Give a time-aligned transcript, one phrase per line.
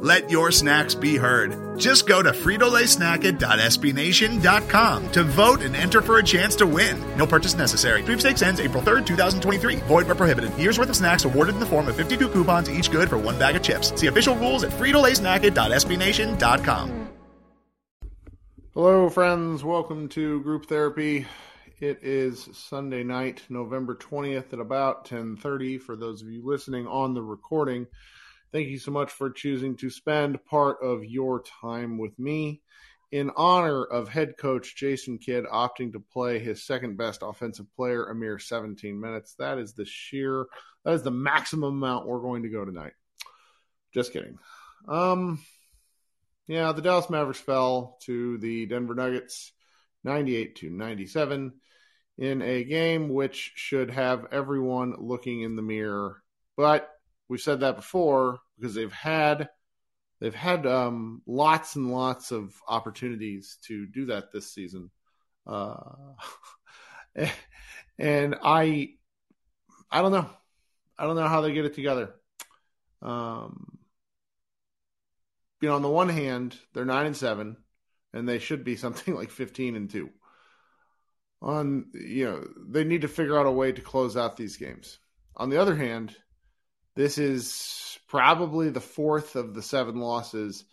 [0.00, 1.78] Let your snacks be heard.
[1.78, 6.98] Just go to fritolaysnacket.sbnation.com to vote and enter for a chance to win.
[7.18, 8.02] No purchase necessary.
[8.02, 9.76] Sweepstakes ends April 3rd, 2023.
[9.76, 10.58] Void where prohibited.
[10.58, 13.38] Year's worth of snacks awarded in the form of 52 coupons, each good for one
[13.38, 13.92] bag of chips.
[14.00, 17.08] See official rules at fritolaysnacket.sbnation.com.
[18.72, 19.64] Hello, friends.
[19.64, 21.26] Welcome to Group Therapy.
[21.80, 27.12] It is Sunday night, November 20th at about 10:30 for those of you listening on
[27.12, 27.86] the recording.
[28.52, 32.62] Thank you so much for choosing to spend part of your time with me.
[33.12, 38.06] In honor of head coach Jason Kidd opting to play his second best offensive player
[38.06, 40.46] a mere 17 minutes, that is the sheer,
[40.84, 42.92] that is the maximum amount we're going to go tonight.
[43.92, 44.38] Just kidding.
[44.88, 45.40] Um,
[46.46, 49.52] yeah, the Dallas Mavericks fell to the Denver Nuggets
[50.02, 51.52] 98 to 97
[52.18, 56.22] in a game which should have everyone looking in the mirror.
[56.56, 56.88] But
[57.30, 59.50] We've said that before because they've had
[60.20, 64.90] they've had um, lots and lots of opportunities to do that this season,
[65.46, 65.76] uh,
[68.00, 68.94] and I
[69.92, 70.28] I don't know
[70.98, 72.10] I don't know how they get it together.
[73.00, 73.78] Um,
[75.60, 77.58] you know, on the one hand, they're nine and seven,
[78.12, 80.10] and they should be something like fifteen and two.
[81.42, 84.98] On you know, they need to figure out a way to close out these games.
[85.36, 86.16] On the other hand,
[86.96, 90.64] this is probably the fourth of the seven losses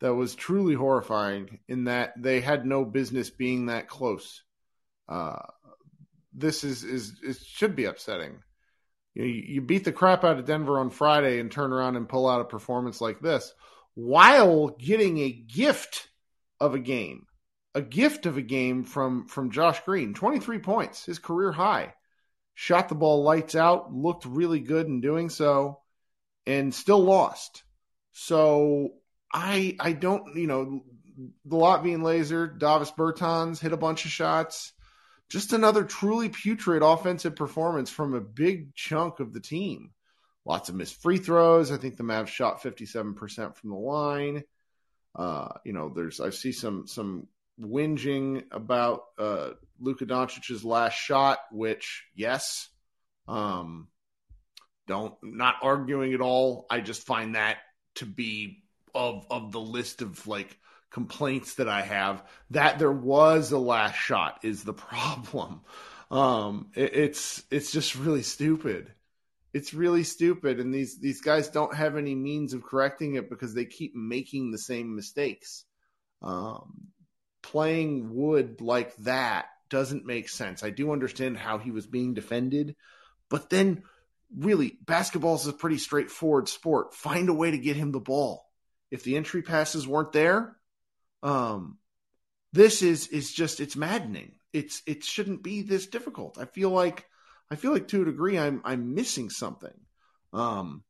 [0.00, 4.42] that was truly horrifying in that they had no business being that close.
[5.08, 5.38] Uh,
[6.34, 8.42] this is, is it should be upsetting.
[9.14, 12.28] You, you beat the crap out of Denver on Friday and turn around and pull
[12.28, 13.52] out a performance like this
[13.94, 16.08] while getting a gift
[16.60, 17.26] of a game,
[17.74, 21.94] a gift of a game from from Josh Green, 23 points, his career high
[22.54, 25.80] shot the ball lights out, looked really good in doing so,
[26.46, 27.64] and still lost.
[28.12, 28.94] So
[29.32, 30.82] I I don't you know
[31.44, 34.72] the Latvian laser, Davis Bertans hit a bunch of shots.
[35.28, 39.90] Just another truly putrid offensive performance from a big chunk of the team.
[40.44, 41.70] Lots of missed free throws.
[41.70, 44.42] I think the Mavs shot 57% from the line.
[45.14, 47.28] Uh, you know, there's I see some some
[47.62, 49.50] whinging about uh,
[49.80, 52.68] Luka Doncic's last shot, which yes,
[53.28, 53.88] um,
[54.86, 56.66] don't not arguing at all.
[56.70, 57.58] I just find that
[57.96, 58.64] to be
[58.94, 60.58] of of the list of like
[60.90, 65.62] complaints that I have that there was a last shot is the problem.
[66.10, 68.92] Um, it, it's it's just really stupid.
[69.54, 73.54] It's really stupid, and these these guys don't have any means of correcting it because
[73.54, 75.64] they keep making the same mistakes.
[76.22, 76.88] Um,
[77.42, 80.62] playing Wood like that doesn't make sense.
[80.62, 82.76] I do understand how he was being defended,
[83.28, 83.82] but then
[84.36, 86.94] really basketball is a pretty straightforward sport.
[86.94, 88.46] Find a way to get him the ball.
[88.90, 90.56] If the entry passes weren't there,
[91.22, 91.78] um,
[92.52, 94.32] this is is just it's maddening.
[94.52, 96.38] It's it shouldn't be this difficult.
[96.38, 97.06] I feel like
[97.50, 99.74] I feel like to a degree I'm I'm missing something.
[100.32, 100.84] Um,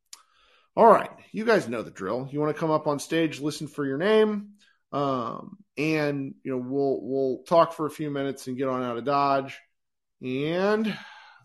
[0.74, 2.28] all right, you guys know the drill.
[2.30, 4.54] You want to come up on stage, listen for your name.
[4.92, 8.98] Um, and you know we'll we'll talk for a few minutes and get on out
[8.98, 9.58] of Dodge,
[10.20, 10.94] and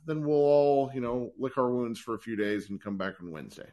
[0.06, 3.16] then we'll all you know lick our wounds for a few days and come back
[3.22, 3.70] on Wednesday.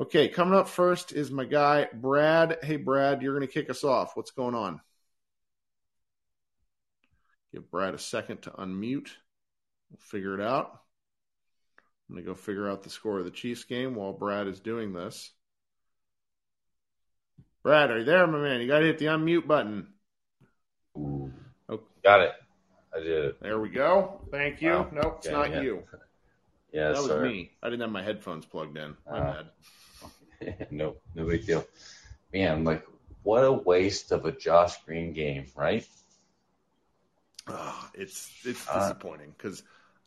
[0.00, 2.58] Okay, coming up first is my guy, Brad.
[2.62, 4.16] Hey, Brad, you're going to kick us off.
[4.16, 4.80] What's going on?
[7.52, 9.08] Give Brad a second to unmute.
[9.90, 10.70] We'll figure it out.
[12.08, 14.60] I'm going to go figure out the score of the Chiefs game while Brad is
[14.60, 15.32] doing this.
[17.68, 18.62] Brad, are you there, my man?
[18.62, 19.88] You got to hit the unmute button.
[20.96, 21.30] Ooh.
[21.68, 21.80] Oh.
[22.02, 22.32] Got it.
[22.96, 23.40] I did it.
[23.42, 24.22] There we go.
[24.30, 24.70] Thank you.
[24.70, 24.88] Wow.
[24.90, 25.60] Nope, it's not yeah.
[25.60, 25.82] you.
[26.72, 27.22] Yeah, that was sir.
[27.22, 27.50] me.
[27.62, 28.96] I didn't have my headphones plugged in.
[29.10, 29.42] My Ah.
[30.40, 30.66] bad.
[30.70, 31.66] no, no big deal.
[32.32, 32.86] Man, like,
[33.22, 35.86] what a waste of a Josh Green game, right?
[37.48, 39.62] Ah, it's it's Uh, disappointing because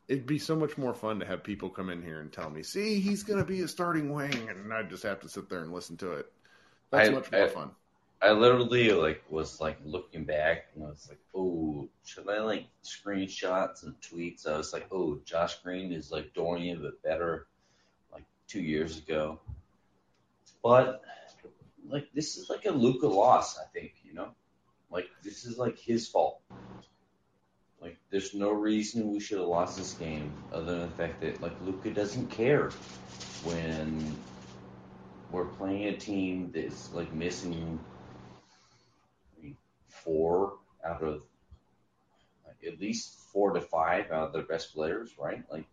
[0.08, 2.64] it'd be so much more fun to have people come in here and tell me,
[2.64, 5.62] "See, he's going to be a starting wing," and I'd just have to sit there
[5.62, 6.32] and listen to it.
[6.92, 7.72] That's I- much more I- fun.
[8.24, 12.68] I literally like was like looking back and I was like, oh, should I like
[12.84, 14.46] screenshots and tweets?
[14.46, 17.48] I was like, oh, Josh Green is like Dorian but better,
[18.14, 19.40] like two years ago.
[20.62, 21.02] But
[21.90, 23.94] like this is like a Luka loss, I think.
[24.04, 24.30] You know,
[24.92, 26.42] like this is like his fault.
[27.82, 31.42] Like there's no reason we should have lost this game other than the fact that
[31.42, 32.70] like Luka doesn't care
[33.44, 34.16] when
[35.32, 37.80] we're playing a team that's like missing
[39.88, 40.54] four
[40.86, 41.24] out of
[42.68, 45.44] at least four to five out of their best players, right?
[45.52, 45.66] Like,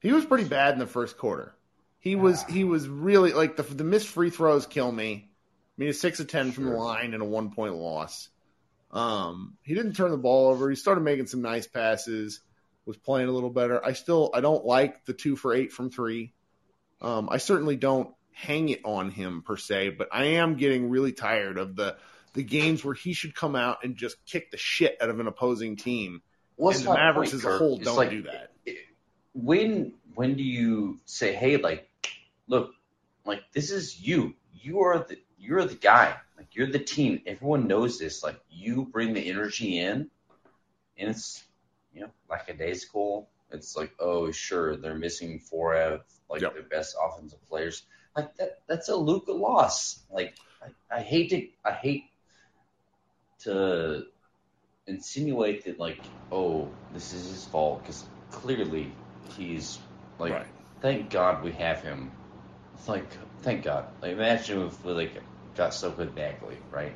[0.00, 1.54] He was pretty bad in the first quarter.
[1.98, 5.30] He was he was really like the the missed free throws kill me.
[5.30, 8.28] I mean, a six of ten from the line and a one point loss.
[8.92, 10.68] Um, he didn't turn the ball over.
[10.68, 12.40] He started making some nice passes.
[12.84, 13.82] Was playing a little better.
[13.82, 16.34] I still I don't like the two for eight from three.
[17.00, 21.12] Um, I certainly don't hang it on him per se, but I am getting really
[21.12, 21.96] tired of the
[22.34, 25.28] the games where he should come out and just kick the shit out of an
[25.28, 26.20] opposing team.
[26.56, 28.50] what's and the Mavericks point, as a whole don't like, do that.
[29.32, 31.88] When when do you say, hey, like,
[32.46, 32.72] look,
[33.24, 34.34] like this is you.
[34.52, 36.16] You are the you're the guy.
[36.36, 37.22] Like you're the team.
[37.26, 38.22] Everyone knows this.
[38.22, 40.10] Like you bring the energy in,
[40.98, 41.42] and it's
[41.92, 43.28] you know like a day school.
[43.54, 46.54] It's like, oh, sure, they're missing four out of like Yep.
[46.54, 47.82] their best offensive players.
[48.16, 48.60] Like that.
[48.66, 50.04] That's a Luka loss.
[50.10, 51.48] Like I, I hate to.
[51.64, 52.04] I hate
[53.40, 54.06] to
[54.86, 56.00] insinuate that like,
[56.32, 58.92] oh, this is his fault because clearly
[59.36, 59.78] he's
[60.18, 60.46] like, right.
[60.80, 62.10] thank God we have him.
[62.74, 63.06] It's like,
[63.42, 63.86] thank God.
[64.02, 65.12] Like, imagine if we like
[65.54, 66.94] got stuck with Bagley, right?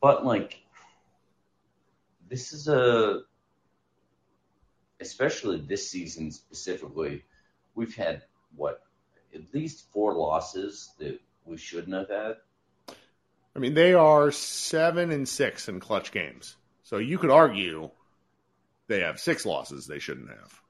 [0.00, 0.60] But like,
[2.28, 3.20] this is a,
[5.02, 7.24] especially this season specifically,
[7.74, 8.22] we've had
[8.56, 8.82] what
[9.34, 12.36] at least four losses that we shouldn't have had.
[13.54, 16.56] I mean, they are seven and six in clutch games.
[16.84, 17.90] So you could argue
[18.86, 20.60] they have six losses they shouldn't have.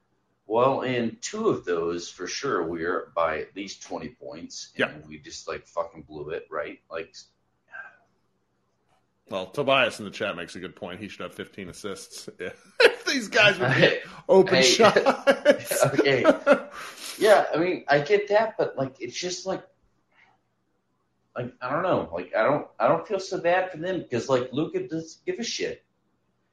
[0.45, 4.73] Well, in two of those, for sure, we are by at least 20 points.
[4.75, 5.07] And Yeah.
[5.07, 6.81] we just, like, fucking blew it, right?
[6.91, 7.15] Like,
[9.29, 10.99] Well, Tobias in the chat makes a good point.
[10.99, 14.61] He should have 15 assists if these guys would get open Hey.
[14.61, 15.85] shots.
[15.93, 16.23] Okay.
[17.19, 19.63] yeah, I mean, I get that, but, like, it's just, like,
[21.35, 22.09] like, I don't know.
[22.13, 25.39] Like, I don't, I don't feel so bad for them because, like, Luka doesn't give
[25.39, 25.83] a shit.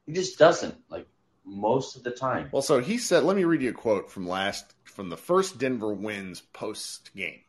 [0.06, 1.06] He just doesn't, like,
[1.44, 2.50] most of the time.
[2.52, 5.58] well, so he said, let me read you a quote from last, from the first
[5.58, 7.40] Denver wins post game.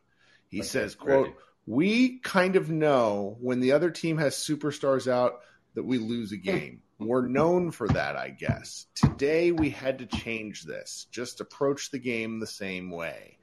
[0.48, 1.34] He Okay, says, ready.
[1.66, 5.40] We kind of know when the other team has superstars out
[5.74, 6.82] that we lose a game.
[6.98, 8.86] We're known for that, I guess.
[8.94, 11.06] Today we had to change this.
[11.10, 13.38] Just approach the game the same way.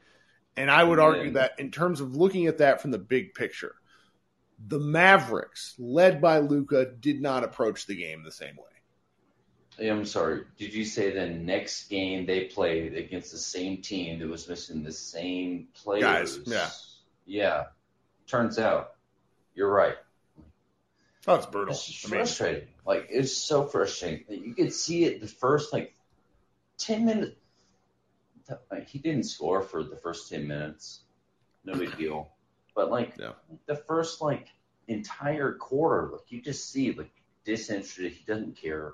[0.56, 3.76] And I would argue that in terms of looking at that from the big picture,
[4.66, 8.64] the Mavericks, led by Luka, did not approach the game the same way.
[9.90, 10.44] I'm sorry.
[10.58, 14.84] Did you say the next game they played against the same team that was missing
[14.84, 16.38] the same players?
[16.38, 16.70] Guys, yeah.
[17.26, 17.64] Yeah.
[18.30, 18.92] Turns out,
[19.56, 19.98] you're right.
[21.28, 21.74] Oh, it's brutal.
[21.74, 22.68] It's just I mean, frustrating.
[22.86, 24.26] Like it's so frustrating.
[24.44, 25.94] You could see it the first like
[26.78, 27.36] ten minutes.
[28.72, 31.02] like, He didn't score for the first ten minutes.
[31.66, 32.30] No big deal.
[32.76, 33.34] But like Yeah.
[33.68, 34.48] the first like
[34.88, 37.12] entire quarter, like you just see like
[37.46, 38.12] disinterested.
[38.14, 38.94] He doesn't care.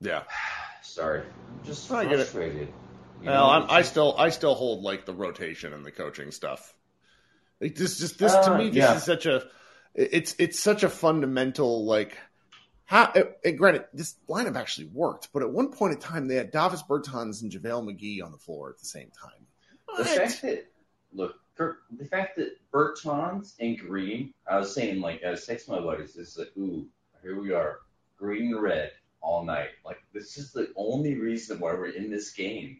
[0.00, 0.22] yeah.
[0.82, 2.26] Sorry, I'm just I get it.
[2.26, 2.72] frustrated.
[3.22, 6.74] You Well, know, I still, I still hold like the rotation and the coaching stuff.
[7.60, 8.96] Like this, just this to Uh, me, this yeah.
[8.96, 9.46] is such a,
[9.94, 12.16] it's it's such a fundamental like.
[12.84, 13.12] How,
[13.44, 16.82] and granted, this lineup actually worked, but at one point in time, they had Davis
[16.82, 19.46] Bertans and JaVale McGee on the floor at the same time.
[19.96, 20.66] The fact that
[21.12, 25.80] look, the fact that Bertans and Green, I was saying like I was texting my
[25.80, 26.84] buddies, this is like, ooh,
[27.22, 27.78] here we are,
[28.16, 28.90] green and red
[29.20, 29.68] all night.
[29.84, 32.78] Like this is the only reason why we're in this game,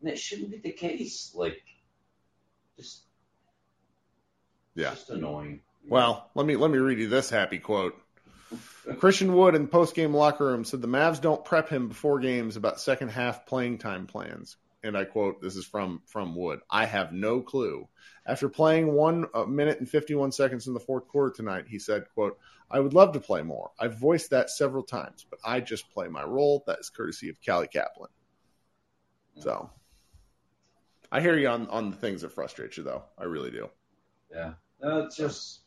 [0.00, 1.32] and it shouldn't be the case.
[1.34, 1.60] Like
[2.78, 3.02] just
[4.74, 4.90] Yeah.
[4.90, 5.60] just annoying.
[5.88, 8.00] Well, let me let me read you this happy quote.
[8.98, 12.56] Christian Wood in post game locker room said the Mavs don't prep him before games
[12.56, 14.56] about second half playing time plans.
[14.82, 16.60] And I quote, this is from from Wood.
[16.70, 17.88] I have no clue.
[18.26, 22.04] After playing one uh, minute and 51 seconds in the fourth quarter tonight, he said,
[22.14, 22.38] quote,
[22.70, 23.70] I would love to play more.
[23.78, 26.64] I've voiced that several times, but I just play my role.
[26.66, 28.08] That is courtesy of Callie Caplan.
[29.38, 29.70] So
[31.12, 33.04] I hear you on, on the things that frustrate you, though.
[33.18, 33.68] I really do.
[34.32, 34.54] Yeah,
[34.84, 35.60] no, it's just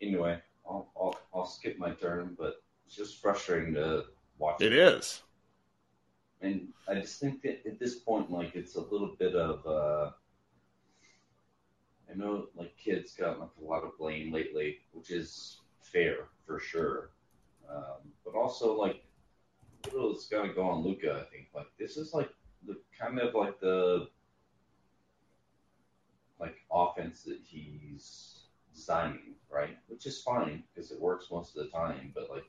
[0.00, 0.40] anyway.
[0.68, 4.04] I'll, I'll I'll skip my turn, but it's just frustrating to
[4.38, 4.60] watch.
[4.60, 5.22] It is.
[6.40, 9.66] and I just think that at this point, like it's a little bit of.
[9.66, 10.10] uh
[12.10, 16.58] I know, like Kidd's got like a lot of blame lately, which is fair for
[16.58, 17.10] sure,
[17.70, 19.04] um, but also like
[19.92, 21.12] little it's got to go on Luka.
[21.26, 22.30] I think like this is like
[22.66, 24.08] the kind of like the
[26.40, 28.40] like offense that he's
[28.74, 29.76] designing, right?
[29.88, 32.12] Which is fine because it works most of the time.
[32.14, 32.44] But like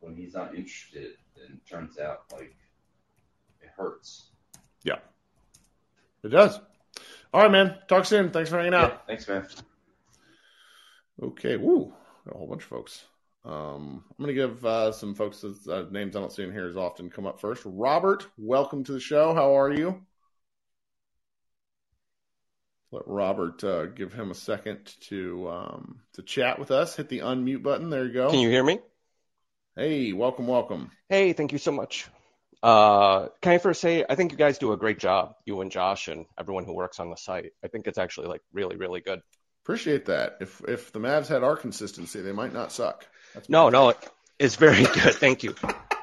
[0.00, 2.54] when he's not interested, then it turns out like
[3.60, 4.30] it hurts.
[4.82, 4.98] Yeah,
[6.22, 6.60] it does.
[7.32, 7.76] All right, man.
[7.88, 8.30] Talk soon.
[8.30, 8.90] Thanks for hanging out.
[8.90, 9.46] Yeah, thanks, man.
[11.22, 11.56] Okay.
[11.56, 11.92] Woo.
[12.24, 13.04] Got a whole bunch of folks.
[13.44, 16.66] Um, I'm going to give uh, some folks uh, names I don't see in here
[16.66, 17.62] as often come up first.
[17.64, 19.34] Robert, welcome to the show.
[19.34, 20.04] How are you?
[22.92, 24.78] Let Robert uh, give him a second
[25.08, 26.94] to um, to chat with us.
[26.94, 27.90] Hit the unmute button.
[27.90, 28.30] There you go.
[28.30, 28.78] Can you hear me?
[29.74, 30.90] Hey, welcome, welcome.
[31.08, 32.08] Hey, thank you so much.
[32.62, 35.70] Uh, can I first say, I think you guys do a great job, you and
[35.70, 37.52] Josh and everyone who works on the site.
[37.62, 39.20] I think it's actually like really, really good.
[39.64, 40.38] Appreciate that.
[40.40, 43.06] If if the Mavs had our consistency, they might not suck.
[43.34, 43.94] That's No, no,
[44.38, 45.14] it's very good.
[45.14, 45.54] Thank you.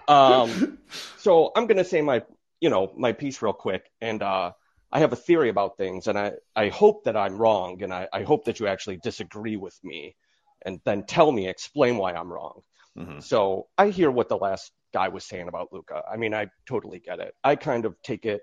[0.08, 0.78] Um,
[1.18, 2.24] so I'm gonna say my,
[2.60, 4.52] you know, my piece real quick, and uh,
[4.94, 8.08] I have a theory about things, and I, I hope that I'm wrong, and I,
[8.14, 10.16] I hope that you actually disagree with me,
[10.64, 12.62] and then tell me, explain why I'm wrong.
[12.96, 13.24] Mhm.
[13.24, 16.04] So I hear what the last guy was saying about Luka.
[16.08, 17.34] I mean, I totally get it.
[17.44, 18.42] I kind of take it.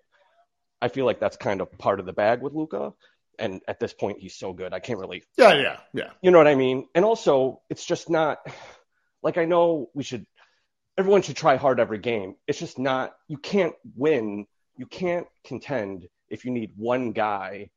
[0.83, 2.95] I feel like that's kind of part of the bag with Luka,
[3.38, 4.73] and at this point, he's so good.
[4.75, 6.11] I can't really Yeah, yeah, yeah.
[6.21, 6.88] you know what I mean?
[6.97, 8.38] And also, it's just not
[9.23, 10.26] like I know we should,
[10.99, 12.35] everyone should try hard every game.
[12.49, 17.70] It's just not, you can't win, you can't contend if you need one guy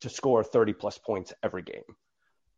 [0.00, 1.82] to score 30 plus points every game.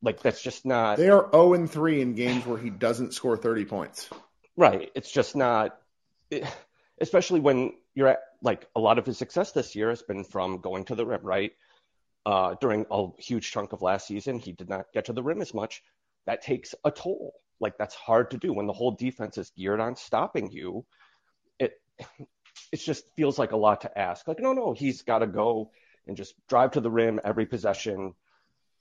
[0.02, 3.36] Like, that's just not They are 0 and 3 in games where he doesn't score
[3.36, 4.08] 30 points.
[4.56, 4.90] right.
[4.94, 5.78] It's just not,
[6.30, 6.44] it,
[7.00, 10.60] especially when you're at like a lot of his success this year has been from
[10.60, 11.52] going to the rim, right?
[12.24, 15.40] Uh, during a huge chunk of last season, he did not get to the rim
[15.40, 15.82] as much.
[16.26, 17.34] That takes a toll.
[17.60, 20.84] Like that's hard to do when the whole defense is geared on stopping you.
[21.58, 21.72] It
[22.72, 24.26] it just feels like a lot to ask.
[24.28, 25.70] Like no, no, he's got to go
[26.06, 28.14] and just drive to the rim every possession,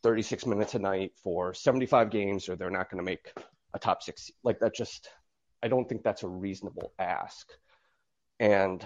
[0.04, 3.34] 36 minutes a night for 75 games, or they're not going to make
[3.74, 4.32] a top six.
[4.44, 5.10] Like that just,
[5.64, 7.48] I don't think that's a reasonable ask.
[8.40, 8.86] And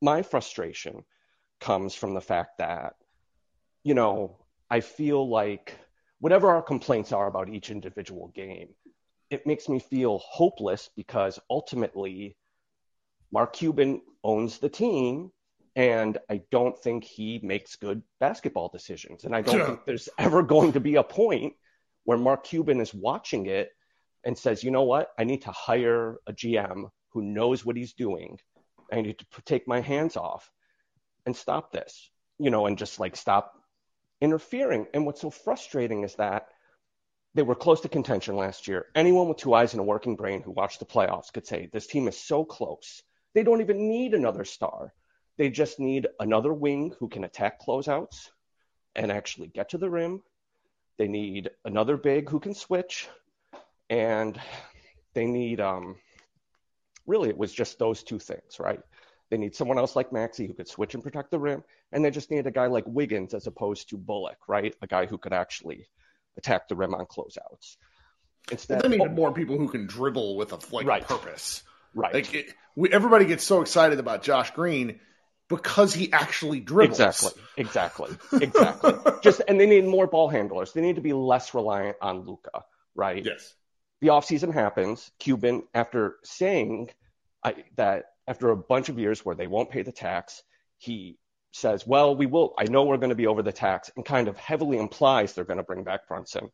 [0.00, 1.04] my frustration
[1.60, 2.94] comes from the fact that,
[3.82, 4.36] you know,
[4.70, 5.78] I feel like
[6.20, 8.68] whatever our complaints are about each individual game,
[9.30, 12.36] it makes me feel hopeless because ultimately
[13.32, 15.30] Mark Cuban owns the team
[15.74, 19.24] and I don't think he makes good basketball decisions.
[19.24, 19.66] And I don't Yeah.
[19.66, 21.54] think there's ever going to be a point
[22.04, 23.70] where Mark Cuban is watching it
[24.24, 25.10] and says, you know what?
[25.18, 28.38] I need to hire a GM who knows what he's doing.
[28.90, 30.50] I need to take my hands off
[31.26, 33.52] and stop this, you know, and just like stop
[34.20, 34.86] interfering.
[34.94, 36.48] And what's so frustrating is that
[37.34, 38.86] they were close to contention last year.
[38.94, 41.86] Anyone with two eyes and a working brain who watched the playoffs could say this
[41.86, 43.02] team is so close.
[43.36, 44.94] They don't even need another star.
[45.36, 48.30] They just need another wing who can attack closeouts
[48.94, 50.22] and actually get to the rim.
[50.96, 53.10] They need another big who can switch.
[53.90, 54.40] And
[55.12, 55.96] they need, um,
[57.06, 58.80] really, it was just those two things, right?
[59.28, 61.62] They need someone else like Maxi who could switch and protect the rim.
[61.92, 64.74] And they just need a guy like Wiggins as opposed to Bullock, right?
[64.80, 65.90] A guy who could actually
[66.38, 67.76] attack the rim on closeouts.
[68.50, 71.06] Instead, They needed more people who can dribble with a like Right.
[71.06, 71.64] purpose.
[71.96, 72.12] Right.
[72.12, 75.00] Like it, we, everybody gets so excited about Josh Green
[75.48, 77.00] because he actually dribbles.
[77.00, 77.42] Exactly.
[77.56, 78.10] Exactly.
[78.42, 78.92] Exactly.
[79.22, 80.72] Just and they need more ball handlers.
[80.72, 83.24] They need to be less reliant on Luka, right?
[83.24, 83.54] yes.
[84.02, 85.10] The offseason happens.
[85.18, 86.90] Cuban, after saying
[87.42, 90.42] I, that after a bunch of years where they won't pay the tax,
[90.76, 91.18] he
[91.52, 92.54] says, "Well, we will.
[92.58, 95.46] I know we're going to be over the tax," and kind of heavily implies they're
[95.46, 96.50] going to bring back Brunson.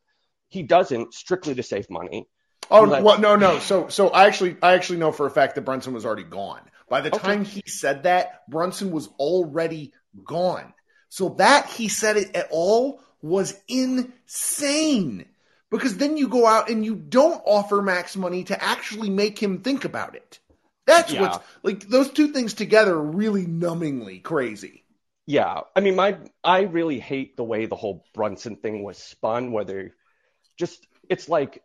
[0.47, 2.29] He doesn't strictly to save money.
[2.71, 3.59] Oh well, no, no.
[3.59, 6.61] So, so I actually, I actually know for a fact that Brunson was already gone
[6.89, 7.35] by the Okay.
[7.35, 8.49] time he said that.
[8.49, 9.93] Brunson was already
[10.23, 10.73] gone.
[11.09, 15.25] So that he said it at all was insane.
[15.69, 19.61] Because then you go out and you don't offer Max money to actually make him
[19.61, 20.39] think about it.
[20.85, 21.15] That's Yeah.
[21.15, 24.83] what's like those two things together are really numbingly crazy.
[25.25, 29.51] Yeah, I mean, my I really hate the way the whole Brunson thing was spun.
[29.51, 29.95] whether
[30.57, 31.63] just it's like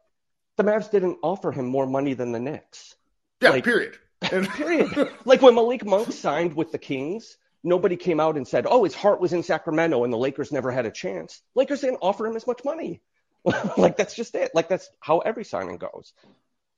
[0.58, 2.94] the Mavs didn't offer him more money than the Knicks.
[3.40, 3.96] Yeah, Like- period.
[4.32, 5.10] And Period.
[5.24, 8.94] like when Malik Monk signed with the Kings, nobody came out and said, "Oh, his
[8.94, 12.34] heart was in Sacramento and the Lakers never had a chance." Lakers didn't offer him
[12.34, 13.00] as much money.
[13.76, 14.50] like that's just it.
[14.54, 16.12] Like that's how every signing goes.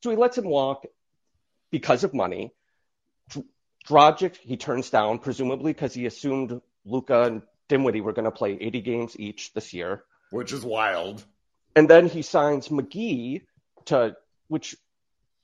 [0.05, 0.85] So he lets him walk
[1.71, 2.53] because of money.
[3.31, 3.47] Dr-
[3.89, 8.59] Dragic he turns down, presumably because he assumed Luka and Dinwiddie were going to play
[8.61, 10.05] 80 games each this year.
[10.31, 11.25] which is wild.
[11.75, 13.43] And then he signs McGee
[13.87, 14.17] to
[14.49, 14.77] which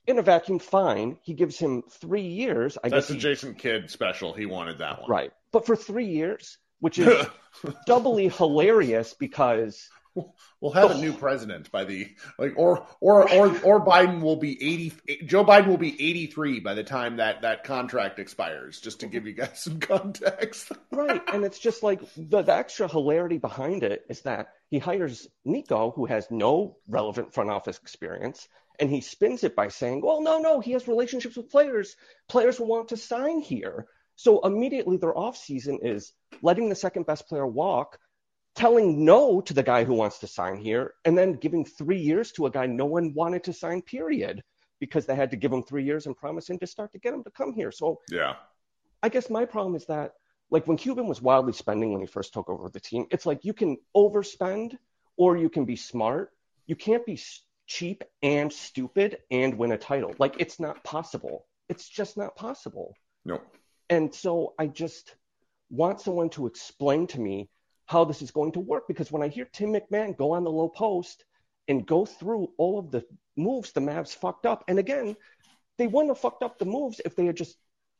[0.06, 1.18] in a vacuum fine.
[1.22, 2.78] He gives him three years.
[2.82, 4.32] I That's guess the he- Jason Kidd special.
[4.32, 5.10] He wanted that one.
[5.10, 5.32] Right.
[5.52, 7.26] But for three years, which is
[7.86, 9.88] doubly hilarious because
[10.60, 12.08] We'll have a new president by the
[12.38, 14.92] like, or or or or Biden will be eighty.
[15.26, 18.80] Joe Biden will be eighty three by the time that that contract expires.
[18.80, 20.72] Just to give you guys some context.
[20.90, 25.28] right, and it's just like the, the extra hilarity behind it is that he hires
[25.44, 28.48] Nico, who has no relevant front office experience,
[28.80, 31.96] and he spins it by saying, "Well, no, no, he has relationships with players.
[32.28, 37.04] Players will want to sign here." So immediately their off season is letting the second
[37.04, 37.98] best player walk,
[38.56, 42.32] telling no to the guy who wants to sign here, and then giving three years
[42.32, 44.42] to a guy no one wanted to sign, period,
[44.80, 47.14] because they had to give him three years and promise him to start to get
[47.14, 47.70] him to come here.
[47.70, 48.36] So Yeah.
[49.02, 50.14] I guess my problem is that,
[50.50, 53.44] like, when Cuban was wildly spending when he first took over the team, it's like
[53.44, 54.76] you can overspend
[55.16, 56.32] or you can be smart.
[56.66, 57.20] You can't be
[57.66, 60.14] cheap and stupid and win a title.
[60.18, 61.46] Like, it's not possible.
[61.68, 62.94] It's just not possible.
[63.24, 63.44] Nope.
[63.90, 65.14] And so I just
[65.68, 67.48] want someone to explain to me
[67.86, 70.50] how this is going to work because when I hear Tim McMahon go on the
[70.50, 71.24] Lowe Post
[71.68, 73.04] and go through all of the
[73.36, 75.16] moves the Mavs fucked up, and again,
[75.78, 77.56] they wouldn't have fucked up the moves if they had just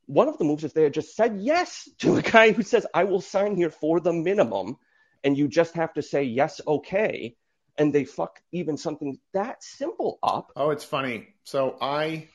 [0.07, 2.87] one of the moves if they had just said yes to a guy who says
[2.95, 4.77] I will sign here for the minimum,
[5.25, 7.37] and you just have to say yes, okay,
[7.77, 10.53] and they fuck even something that simple up.
[10.57, 11.29] Oh, it's funny.
[11.45, 12.29] So I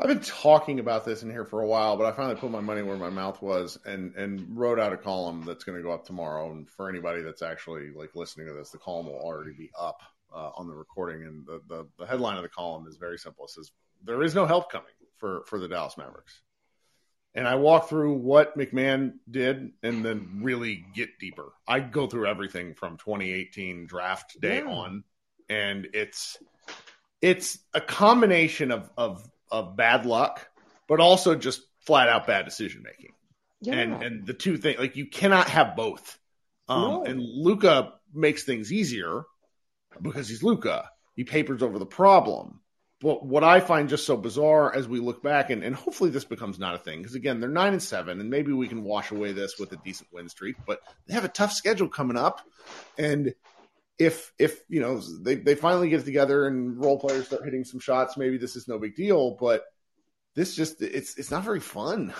[0.00, 2.60] I've been talking about this in here for a while, but I finally put my
[2.60, 5.92] money where my mouth was and and wrote out a column that's going to go
[5.92, 6.50] up tomorrow.
[6.50, 10.00] And for anybody that's actually like listening to this, the column will already be up
[10.34, 11.24] uh, on the recording.
[11.26, 13.44] And the, the the headline of the column is very simple.
[13.44, 13.70] It says
[14.02, 14.86] there is no help coming
[15.18, 16.40] for for the Dallas Mavericks.
[17.34, 21.52] And I walk through what McMahon did and then really get deeper.
[21.68, 24.70] I go through everything from 2018 draft day Yeah.
[24.70, 25.04] on,
[25.50, 26.38] and it's
[27.20, 30.48] it's a combination of of of bad luck,
[30.88, 33.12] but also just flat out bad decision making.
[33.60, 33.74] Yeah.
[33.74, 36.18] And and the two things like you cannot have both.
[36.68, 37.04] Um, No.
[37.04, 39.24] And Luka makes things easier
[40.00, 40.88] because he's Luka.
[41.14, 42.60] He papers over the problem.
[43.02, 46.26] But what I find just so bizarre as we look back, and, and hopefully this
[46.26, 49.10] becomes not a thing, because again, they're nine and seven, and maybe we can wash
[49.10, 52.42] away this with a decent win streak, but they have a tough schedule coming up.
[52.98, 53.34] And
[54.00, 57.78] if if you know they, they finally get together and role players start hitting some
[57.78, 59.36] shots, maybe this is no big deal.
[59.38, 59.64] But
[60.34, 62.14] this just it's it's not very fun.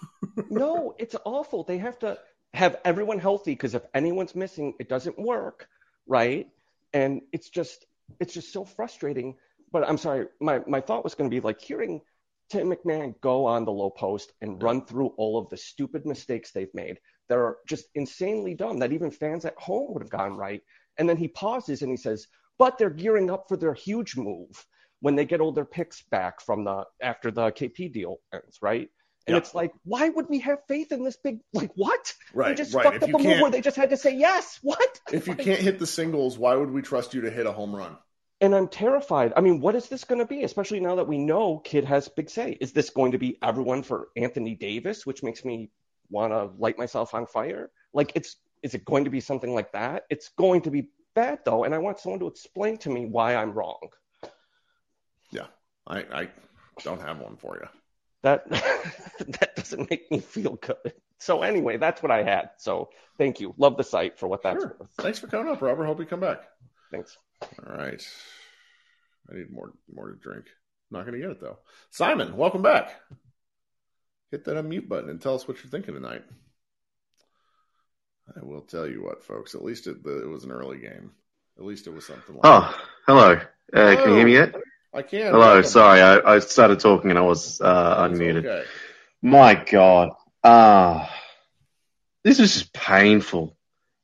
[0.50, 1.62] no, it's awful.
[1.62, 2.18] They have to
[2.54, 5.68] have everyone healthy because if anyone's missing, it doesn't work,
[6.06, 6.48] right?
[6.94, 7.84] And it's just
[8.18, 9.36] it's just so frustrating.
[9.70, 12.00] But I'm sorry, my my thought was going to be like hearing
[12.48, 16.50] Tim McMahon go on the Lowe Post and run through all of the stupid mistakes
[16.50, 20.36] they've made that are just insanely dumb that even fans at home would have gone
[20.36, 20.62] right.
[20.98, 22.26] And then he pauses and he says,
[22.58, 24.66] "But they're gearing up for their huge move
[25.00, 28.90] when they get all their picks back from the after the KP deal ends, right?"
[29.26, 29.38] And Yeah.
[29.38, 31.40] it's like, why would we have faith in this big?
[31.52, 32.14] Like, what?
[32.32, 32.84] Right, They just right.
[32.84, 34.60] fucked If up a move where they just had to say yes.
[34.62, 35.00] What?
[35.12, 37.74] if you can't hit the singles, why would we trust you to hit a home
[37.74, 37.96] run?
[38.40, 39.32] And I'm terrified.
[39.36, 40.44] I mean, what is this going to be?
[40.44, 42.56] Especially now that we know Kidd has big say.
[42.60, 45.70] Is this going to be everyone for Anthony Davis, which makes me
[46.10, 47.70] want to light myself on fire?
[47.94, 50.04] Like, it's is it going to be something like that?
[50.10, 53.34] It's going to be bad though, and I want someone to explain to me why
[53.34, 53.88] I'm wrong.
[55.30, 55.46] Yeah,
[55.86, 56.28] I, I
[56.82, 57.68] don't have one for you.
[58.22, 58.48] That
[59.40, 60.92] that doesn't make me feel good.
[61.18, 62.50] So anyway, that's what I had.
[62.58, 63.54] So thank you.
[63.56, 64.76] Love the site for what that's Sure.
[64.78, 64.90] worth.
[64.98, 65.86] Thanks for coming up, Robert.
[65.86, 66.42] Hope you come back.
[66.90, 67.16] Thanks.
[67.42, 68.02] All right.
[69.30, 70.46] I need more more to drink.
[70.90, 71.58] Not going to get it though.
[71.90, 72.90] Simon, welcome back.
[74.30, 76.24] Hit that unmute button and tell us what you're thinking tonight.
[78.34, 79.54] I will tell you what, folks.
[79.54, 81.12] At least it, it was an early game.
[81.58, 83.40] At least it was something like Oh, hello.
[83.72, 84.54] Uh, can you hear me yet?
[84.92, 85.32] I can.
[85.32, 85.62] Hello.
[85.62, 88.44] Sorry, I, I started talking and I was uh, unmuted.
[88.46, 88.64] okay.
[89.22, 90.10] My God.
[90.42, 91.12] Ah,
[92.24, 93.56] this was just painful.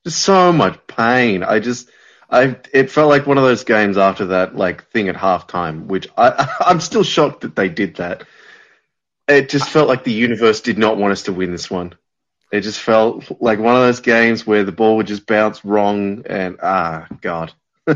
[0.05, 1.43] Just so much pain.
[1.43, 1.89] I just,
[2.29, 6.09] I, it felt like one of those games after that, like thing at halftime, which
[6.17, 8.25] I, I'm still shocked that they did that.
[9.29, 11.95] It just felt like the universe did not want us to win this one.
[12.53, 16.25] It just felt like one of those games where the ball would just bounce wrong
[16.27, 17.53] and ah, God.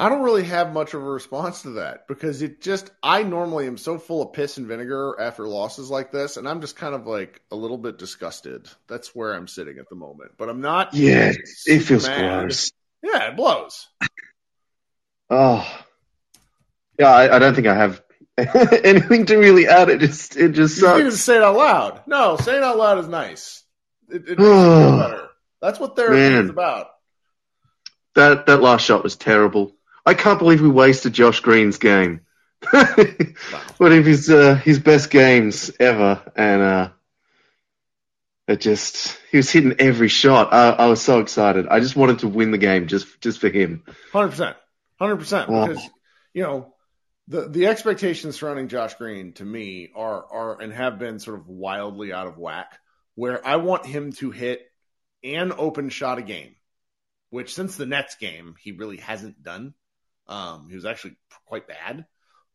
[0.00, 3.66] I don't really have much of a response to that because it just I normally
[3.66, 6.94] am so full of piss and vinegar after losses like this, and I'm just kind
[6.94, 8.68] of like a little bit disgusted.
[8.86, 10.92] That's where I'm sitting at the moment, but I'm not.
[10.92, 11.32] Yeah,
[11.66, 12.40] it feels mad.
[12.40, 12.70] gross.
[13.02, 13.88] Yeah, it blows.
[15.32, 15.64] Oh,
[16.98, 17.06] yeah.
[17.06, 18.02] I, I don't think I have
[18.84, 19.88] anything to really add.
[19.90, 21.22] It just, it just You need to sucks.
[21.24, 22.02] say it out loud.
[22.06, 23.64] No, saying it out loud is nice.
[24.08, 25.28] It, it makes you feel better.
[25.60, 26.44] That's what therapy Man.
[26.44, 26.88] is about.
[28.14, 29.76] That that last shot was terrible.
[30.04, 32.22] I can't believe we wasted Josh Green's game.
[32.70, 36.88] One of his uh, his best games ever, and uh,
[38.48, 40.52] it just he was hitting every shot.
[40.52, 41.68] I, I was so excited.
[41.68, 43.84] I just wanted to win the game just just for him.
[44.12, 44.56] Hundred percent,
[44.98, 45.46] hundred percent.
[45.48, 45.88] Because
[46.34, 46.74] you know
[47.30, 51.48] the the expectations surrounding Josh Green to me are are and have been sort of
[51.48, 52.78] wildly out of whack.
[53.14, 54.60] Where I want him to hit
[55.22, 56.56] an open shot a game,
[57.30, 59.74] which since the Nets game he really hasn't done.
[60.26, 61.16] Um, he was actually
[61.46, 62.04] quite bad,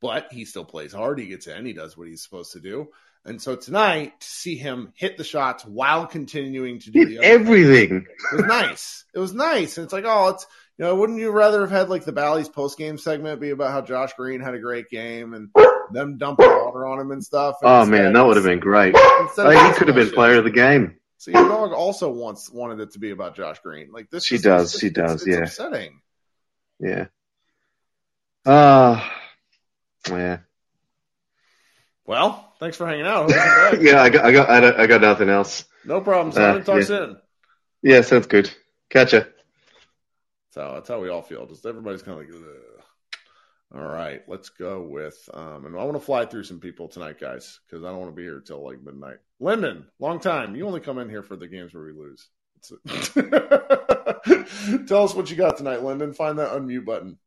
[0.02, 1.20] but he still plays hard.
[1.20, 1.66] He gets in.
[1.66, 2.90] He does what he's supposed to do.
[3.26, 7.18] And so tonight, to see him hit the shots while continuing to do Hit the
[7.20, 8.06] other things, everything.
[8.32, 9.06] it was nice.
[9.14, 9.78] It was nice.
[9.78, 10.46] And it's like, oh, it's
[10.78, 13.72] you know, wouldn't you rather have had like the Bally's post game segment be about
[13.72, 15.50] how Josh Green had a great game and
[15.92, 17.58] them dumping water on him and stuff?
[17.62, 18.96] And Oh instead man, that would have been great.
[19.22, 20.98] instead Like, he could have been player of the game.
[21.18, 23.92] So your dog also wants wanted it to be about Josh Green.
[23.92, 25.44] Like this, She is- does, it's- she it's- does, it's yeah.
[25.44, 26.02] upsetting.
[26.80, 27.06] Yeah.
[28.46, 29.12] Ah.
[30.10, 30.40] yeah.
[32.06, 33.32] Well, thanks for hanging out.
[33.32, 33.82] Hope you come back.
[33.82, 34.02] yeah.
[34.02, 35.64] I got, I got, I, I got nothing else.
[35.86, 36.32] No problem.
[36.34, 36.84] Simon, Uh, talk yeah.
[36.86, 37.18] soon.
[37.82, 38.52] Yeah, sounds good.
[38.90, 39.22] Catch ya.
[40.56, 41.46] So that's how we all feel.
[41.46, 42.82] Just everybody's kind of like, Ugh.
[43.76, 45.18] all right, let's go with.
[45.34, 48.12] Um, and I want to fly through some people tonight, guys, because I don't want
[48.12, 49.18] to be here till like midnight.
[49.42, 50.56] Lyndon, long time.
[50.56, 52.30] You only come in here for the games where we lose.
[54.88, 56.14] Tell us what you got tonight, Lyndon.
[56.14, 57.18] Find that unmute button.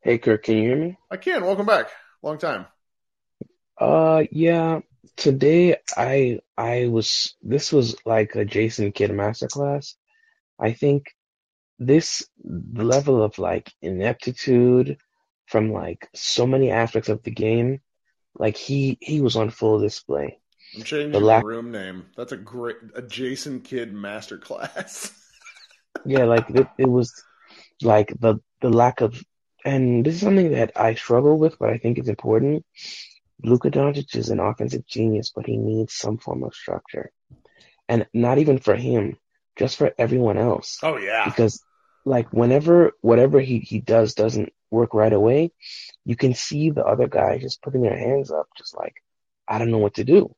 [0.00, 0.98] Hey Kirk, can you hear me?
[1.08, 1.44] I can.
[1.44, 1.88] Welcome back.
[2.20, 2.66] Long time.
[3.78, 4.80] Uh yeah.
[5.16, 9.94] Today I I was this was like a Jason Kidd masterclass.
[10.58, 11.14] I think
[11.80, 14.98] this level of like ineptitude
[15.46, 17.80] from like so many aspects of the game,
[18.38, 20.38] like he he was on full display.
[20.76, 22.06] I'm changing The lack- room name.
[22.16, 25.12] That's a great a Jason Kidd masterclass.
[26.06, 27.12] Yeah, like it, it was
[27.82, 29.20] like the the lack of,
[29.64, 32.64] and this is something that I struggle with, but I think it's important.
[33.42, 37.10] Luka Doncic is an offensive genius, but he needs some form of structure,
[37.88, 39.18] and not even for him,
[39.56, 40.78] just for everyone else.
[40.84, 41.24] oh yeah.
[41.24, 41.60] Because,
[42.04, 45.52] like, whenever whatever he he does doesn't work right away,
[46.04, 48.94] you can see the other guys just putting their hands up, just like,
[49.48, 50.34] I don't know what to do,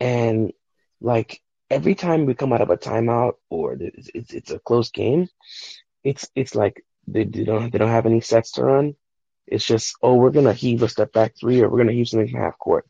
[0.00, 0.52] and
[1.00, 4.90] like every time we come out of a timeout or it's it's, it's a close
[4.90, 5.28] game,
[6.02, 8.94] it's it's like they, they don't they don't have any sets to run.
[9.46, 12.30] It's just oh we're gonna heave a step back three or we're gonna heave something
[12.30, 12.86] from half court.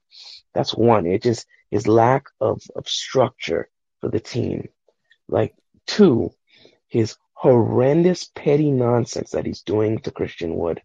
[0.54, 1.06] That's one.
[1.06, 3.68] It just his lack of of structure
[4.00, 4.68] for the team.
[5.28, 5.54] Like
[5.86, 6.30] two,
[6.88, 10.80] his horrendous petty nonsense that he's doing to Christian Wood,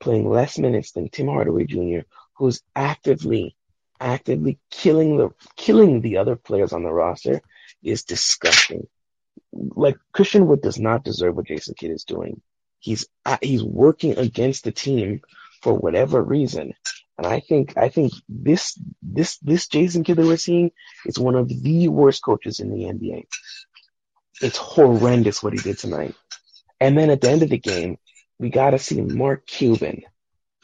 [0.00, 2.06] playing less minutes than Tim Hardaway Jr.,
[2.36, 3.54] who's actively
[4.00, 7.42] actively killing the killing the other players on the roster
[7.82, 8.86] is disgusting.
[9.52, 12.40] Like Christian Wood does not deserve what Jason Kidd is doing.
[12.78, 15.20] He's uh, he's working against the team
[15.62, 16.74] for whatever reason,
[17.16, 20.70] and I think I think this this this Jason Kidd that we're seeing
[21.04, 23.24] is one of the worst coaches in the NBA.
[24.40, 26.14] It's horrendous what he did tonight.
[26.80, 27.98] And then at the end of the game,
[28.38, 30.02] we got to see Mark Cuban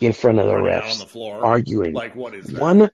[0.01, 1.45] in front of the refs on the floor.
[1.45, 1.95] arguing.
[1.95, 2.61] Like what is that?
[2.61, 2.91] One,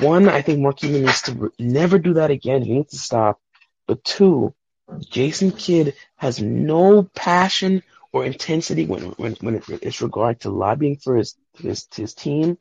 [0.00, 2.62] one, I think Mark Cuban needs to never do that again.
[2.62, 3.40] He needs to stop.
[3.86, 4.54] But two,
[4.98, 10.96] Jason Kidd has no passion or intensity when when when it- it's regard to lobbying
[10.96, 12.58] for his his his team.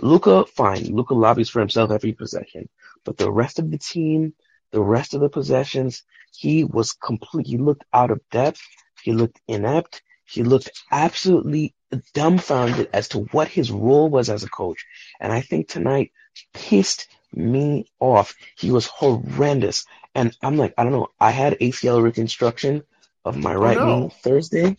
[0.00, 0.84] Luka, fine.
[0.94, 2.68] Luka lobbies for himself every possession,
[3.04, 4.34] but the rest of the team,
[4.72, 6.02] the rest of the possessions,
[6.34, 7.46] he was complete.
[7.46, 8.60] He looked out of depth.
[9.02, 10.02] He looked inept.
[10.24, 11.74] He looked absolutely
[12.14, 14.86] dumbfounded as to what his role was as a coach.
[15.20, 16.12] And I think tonight
[16.54, 18.34] pissed me off.
[18.56, 19.84] He was horrendous.
[20.14, 21.08] And I'm like, I don't know.
[21.20, 22.82] I had ACL reconstruction
[23.24, 24.00] of my oh, right no.
[24.00, 24.76] knee Thursday.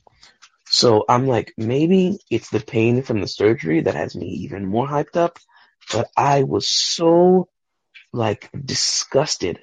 [0.65, 4.87] So I'm like, maybe it's the pain from the surgery that has me even more
[4.87, 5.37] hyped up.
[5.91, 7.49] But I was so
[8.11, 9.59] like disgusted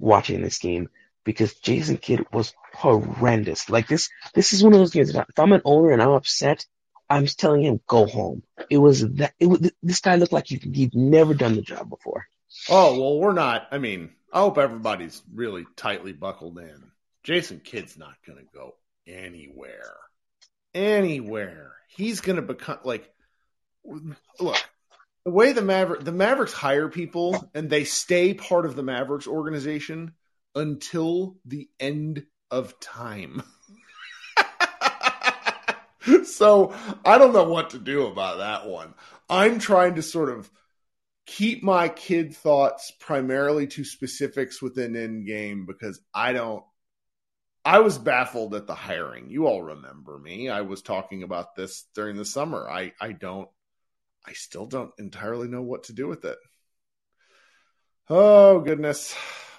[0.00, 0.88] watching this game
[1.24, 3.70] because Jason Kidd was horrendous.
[3.70, 5.14] Like this, this is one of those games.
[5.14, 6.66] If I'm an owner and I'm upset,
[7.08, 8.42] I'm telling him go home.
[8.70, 9.34] It was that.
[9.40, 12.26] It was, this guy looked like he, he'd never done the job before.
[12.68, 13.66] Oh well, we're not.
[13.72, 16.92] I mean, I hope everybody's really tightly buckled in.
[17.24, 19.96] Jason Kidd's not going to go anywhere.
[20.72, 21.72] Anywhere.
[21.88, 23.12] He's going to become like.
[24.38, 24.69] Look,
[25.24, 29.26] the way the Maverick the Mavericks hire people and they stay part of the Mavericks
[29.26, 30.12] organization
[30.54, 33.42] until the end of time.
[36.24, 38.94] so I don't know what to do about that one.
[39.28, 40.50] I'm trying to sort of
[41.26, 46.64] keep my Kidd thoughts primarily to specifics within in game because I don't.
[47.62, 49.28] I was baffled at the hiring.
[49.28, 50.48] You all remember me.
[50.48, 52.68] I was talking about this during the summer.
[52.68, 53.48] I I don't.
[54.30, 56.38] I still don't entirely know what to do with it.
[58.08, 59.16] Oh goodness.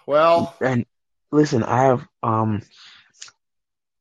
[0.07, 0.85] Well, and
[1.29, 2.61] listen, I have um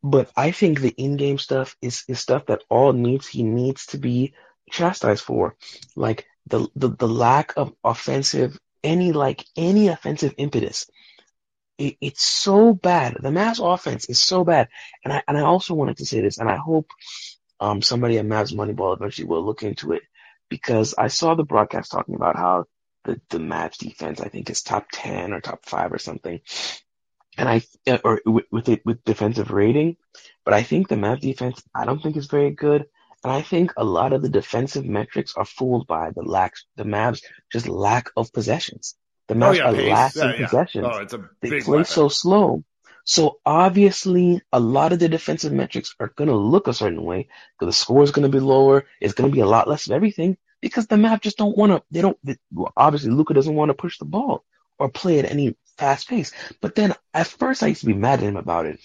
[0.03, 3.99] but I think the in-game stuff is, is stuff that all needs he needs to
[3.99, 4.33] be
[4.71, 5.57] chastised for.
[5.97, 10.89] Like the, the the lack of offensive any like any offensive impetus.
[11.79, 13.17] It, it's so bad.
[13.21, 14.69] The Mavs offense is so bad.
[15.05, 16.93] And I and I also wanted to say this, and I hope
[17.59, 20.03] um somebody at Mavs Moneyball eventually will look into it
[20.51, 22.67] because I saw the broadcast talking about how
[23.05, 26.41] the, the Mavs defense I think is top ten or top five or something
[27.39, 27.63] and I
[28.05, 29.97] or with it with defensive rating,
[30.45, 32.85] but I think the Mavs defense I don't think is very good,
[33.25, 36.85] and I think a lot of the defensive metrics are fooled by the lack the
[36.85, 38.97] Mavs just lack of possessions.
[39.29, 40.47] The oh, Mavs oh, yeah, are lacking Yeah, yeah.
[40.47, 40.87] possessions.
[40.91, 41.93] Oh, it's a they big play weapon.
[41.93, 42.65] so slow.
[43.05, 47.29] So obviously, a lot of the defensive metrics are going to look a certain way
[47.59, 48.87] because the score is going to be lower.
[49.01, 51.73] It's going to be a lot less of everything because the map just don't want
[51.73, 51.83] to.
[51.91, 52.19] They don't.
[52.23, 54.45] They, well, obviously, Luka doesn't want to push the ball
[54.79, 56.33] or play at any fast pace.
[56.61, 58.81] But then, at first, I used to be mad at him about it.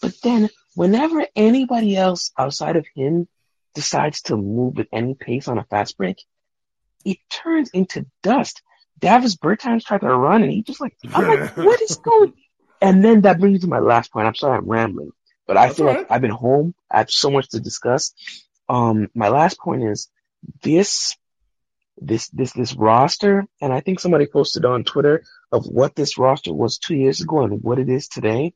[0.00, 3.28] But then, whenever anybody else outside of him
[3.74, 6.22] decides to move at any pace on a fast break,
[7.04, 8.62] it turns into dust.
[8.98, 12.34] Davis Bertans tried to run, and he just like, I'm like, what is going?
[12.80, 14.26] And then that brings me to my last point.
[14.26, 15.12] I'm sorry, I'm rambling,
[15.46, 16.10] but I That's feel all like.
[16.10, 16.74] I've been home.
[16.90, 18.14] I have so much to discuss.
[18.68, 20.08] Um, my last point is
[20.62, 21.16] this,
[22.00, 26.52] this, this, this roster, and I think somebody posted on Twitter of what this roster
[26.54, 28.54] was two years ago and what it is today.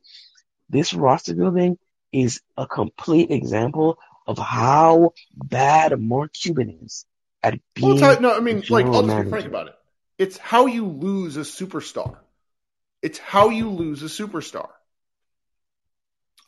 [0.71, 1.79] This roster building
[2.13, 7.05] is a complete example of how bad Mark Cuban is
[7.43, 7.93] at Well, being.
[7.93, 9.75] it's how, no, I mean, like, I'll just be frank about it.
[10.17, 12.17] It's how you lose a superstar.
[13.05, 14.71] It's how you lose a superstar.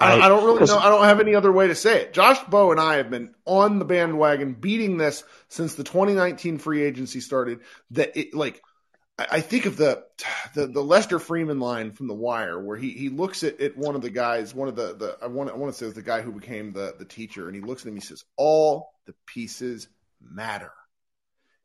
[0.01, 0.79] I, I- don't really know.
[0.79, 2.15] I don't have any other way to say it.
[2.15, 6.83] Josh Bowe and I have been on the bandwagon beating this since the 2019 free
[6.83, 7.61] agency started.
[7.91, 8.63] That it like,
[9.19, 10.05] I, think of the,
[10.55, 13.95] the the Lester Freamon line from The Wire where he he looks at, at one
[13.95, 16.03] of the guys, one of the the I want I want to say it's the
[16.03, 17.97] guy who became the the teacher, and he looks at him.
[17.97, 19.89] He says, "All the pieces
[20.23, 20.73] matter."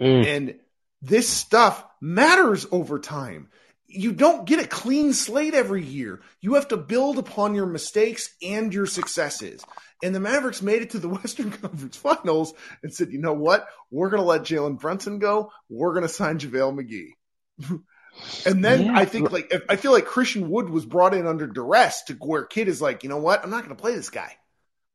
[0.01, 0.25] Mm.
[0.25, 0.56] And
[1.01, 3.47] this stuff matters over time.
[3.93, 6.21] You don't get a clean slate every year.
[6.39, 9.63] You have to build upon your mistakes and your successes.
[10.04, 13.67] And the Mavericks made it to the Western Conference Finals and said, you know what?
[13.89, 15.51] We're going to let Jalen Brunson go.
[15.69, 17.82] We're going to sign JaVale McGee.
[18.45, 18.97] and then Yeah.
[18.97, 22.45] I think like, I feel like Christian Wood was brought in under duress to where
[22.45, 23.43] Kidd is like, you know what?
[23.43, 24.38] I'm not going to play this guy.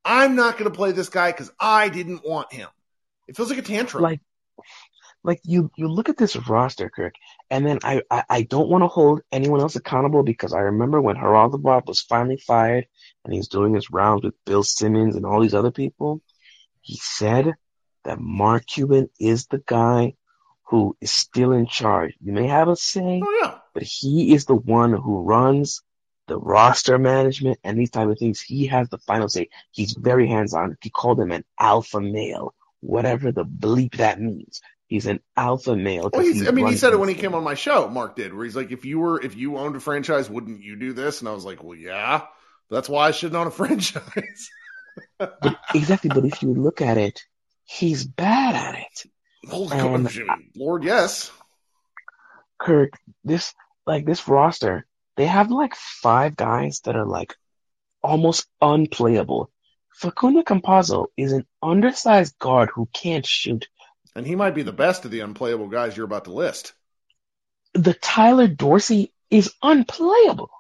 [0.05, 2.69] I'm not going to play this guy because I didn't want him.
[3.29, 4.03] It feels like a tantrum.
[4.03, 4.21] like
[5.27, 7.15] like you you look at this roster, Kirk,
[7.51, 11.01] and then I I, I don't want to hold anyone else accountable because I remember
[11.01, 12.87] when Haralabos was finally fired
[13.25, 16.23] and he was doing his rounds with Bill Simmons and all these other people.
[16.81, 17.55] He said
[18.05, 20.15] that Mark Cuban is the guy
[20.69, 22.15] who is still in charge.
[22.21, 23.59] You may have a say, oh yeah.
[23.75, 25.83] but he is the one who runs
[26.29, 28.41] the roster management and these type of things.
[28.41, 29.49] He has the final say.
[29.71, 30.77] He's very hands on.
[30.81, 34.61] He called him an alpha male, whatever the bleep that means.
[34.89, 36.11] He's an alpha male.
[36.13, 37.89] Well, I mean, he said it when he came on my show.
[37.89, 40.77] Mark did, where he's like, "If you were, if you owned a franchise, wouldn't you
[40.77, 42.23] do this?" And I was like, "Well, yeah,
[42.71, 44.49] that's why I shouldn't own a franchise."
[45.19, 47.21] But exactly, but if you look at it,
[47.65, 49.11] he's bad at it.
[49.51, 51.33] Well, And- Jimmy, Lord, yes.
[52.59, 52.93] Kirk,
[53.25, 53.53] this
[53.87, 57.35] like this roster, they have like five guys that are like
[58.03, 59.51] almost unplayable.
[59.95, 63.67] Facundo Campazzo is an undersized guard who can't shoot.
[64.17, 66.73] And he might be the best of the unplayable guys you're about to list.
[67.75, 70.51] The Tyler Dorsey is unplayable.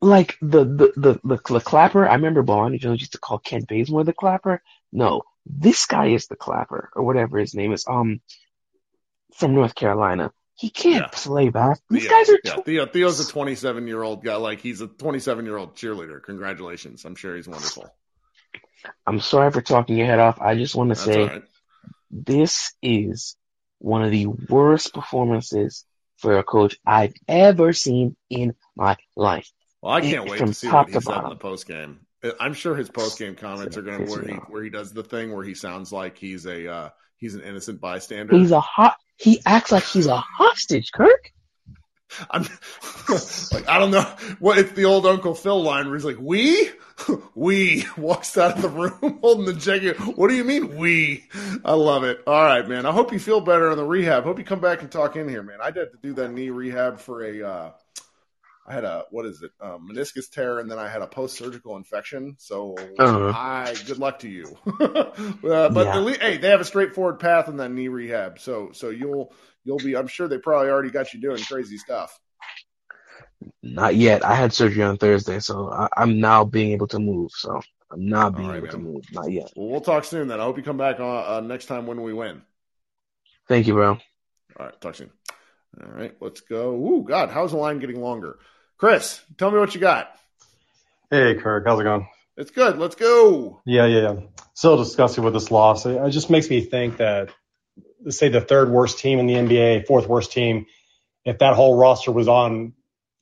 [0.00, 3.66] Like the the the the, the clapper, I remember Bonnie Jones used to call Kent
[3.66, 4.62] Bazemore the clapper.
[4.92, 7.84] No, this guy is the clapper or whatever his name is.
[7.88, 8.20] Um,
[9.34, 11.08] from North Carolina, He can't Yeah.
[11.12, 11.98] play basketball.
[11.98, 14.36] These Theo, guys are yeah, tw- Theo, Theo's a 27 year old guy.
[14.36, 16.22] Like he's a 27 year old cheerleader.
[16.22, 17.04] Congratulations.
[17.04, 17.88] I'm sure he's wonderful.
[19.06, 20.40] I'm sorry for talking your head off.
[20.40, 21.42] I just want to That's say all right.
[22.10, 23.36] This is
[23.78, 25.84] one of the worst performances
[26.18, 29.50] for a coach I've ever seen in my life.
[29.82, 31.30] Well, I can't wait from to see what to he in bottom.
[31.30, 32.00] the post game.
[32.40, 35.04] I'm sure his post game comments are going to where he where he does the
[35.04, 36.88] thing where he sounds like he's a uh,
[37.18, 38.36] he's an innocent bystander.
[38.36, 38.96] He's a hot.
[39.16, 41.32] He acts like he's a hostage, Kirk.
[42.30, 42.42] I'm
[43.52, 44.02] like I don't know
[44.38, 46.70] what it's the old Uncle Phil line where he's like we
[47.34, 49.96] we walks out of the room holding the jacket.
[50.16, 51.24] What do you mean we?
[51.64, 52.20] I love it.
[52.26, 52.86] All right, man.
[52.86, 54.24] I hope you feel better on the rehab.
[54.24, 55.58] Hope you come back and talk in here, man.
[55.62, 57.42] I did to do that knee rehab for a.
[57.42, 57.70] Uh,
[58.68, 61.36] I had a what is it um, meniscus tear, and then I had a post
[61.36, 62.34] surgical infection.
[62.38, 63.32] So Uh-huh.
[63.32, 64.56] I good luck to you.
[64.80, 65.96] uh, but Yeah.
[65.96, 68.40] at least, hey, they have a straightforward path in that knee rehab.
[68.40, 69.32] So so you'll
[69.66, 69.96] you'll be.
[69.96, 72.18] I'm sure they probably already got you doing crazy stuff.
[73.62, 74.24] Not yet.
[74.24, 77.30] I had surgery on Thursday, so I, I'm now being able to move.
[77.32, 79.04] So I'm not being All right, able to move.
[79.12, 79.52] Not yet.
[79.56, 80.40] Well, we'll talk soon then.
[80.40, 82.42] I hope you come back uh, uh, next time when we win.
[83.48, 83.98] Thank you, bro.
[84.58, 85.10] All right, talk soon.
[85.82, 86.74] All right, let's go.
[86.74, 88.38] Ooh, God, how's the line getting longer?
[88.78, 90.08] Chris, tell me what you got.
[91.10, 92.08] Hey, Kirk, how's it going?
[92.36, 92.78] It's good.
[92.78, 93.60] Let's go.
[93.64, 94.20] Yeah, yeah, yeah.
[94.54, 95.86] Still disgusted with this loss.
[95.86, 97.30] It, it just makes me think that,
[98.06, 100.64] let's say, the third worst team in the NBA, fourth worst team,
[101.26, 102.72] if that whole roster was on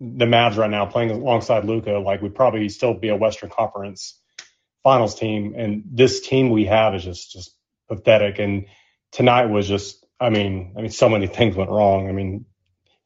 [0.00, 4.20] the Mavs right now playing alongside Luka, like we'd probably still be a Western Conference
[4.82, 5.54] Finals team.
[5.56, 7.56] And this team we have is just just
[7.88, 8.38] pathetic.
[8.38, 8.66] And
[9.12, 12.08] tonight was just, I mean, I mean, so many things went wrong.
[12.08, 12.44] I mean,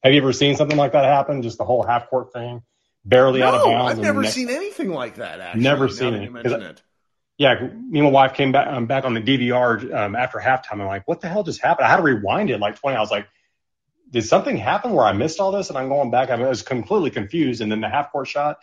[0.03, 1.43] have you ever seen something like that happen?
[1.43, 2.63] Just the whole half court thing,
[3.05, 3.93] barely out of No, bounds.
[3.93, 5.39] I've never next- seen anything like that.
[5.41, 6.47] Actually, Never seen it.
[6.47, 6.83] It.
[7.39, 10.81] Yeah, me and my wife came back um, back on the DVR um, after halftime.
[10.81, 11.87] I'm like, what the hell just happened?
[11.87, 12.97] I had to rewind it like 20.
[12.97, 13.29] I was like,
[14.11, 15.69] did something happen where I missed all this?
[15.69, 16.31] And I'm going back.
[16.31, 17.61] I was completely confused.
[17.61, 18.59] And then the half court shot,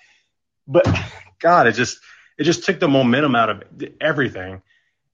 [0.68, 0.86] but
[1.40, 2.00] God, it just
[2.38, 3.64] it just took the momentum out of
[4.02, 4.62] everything.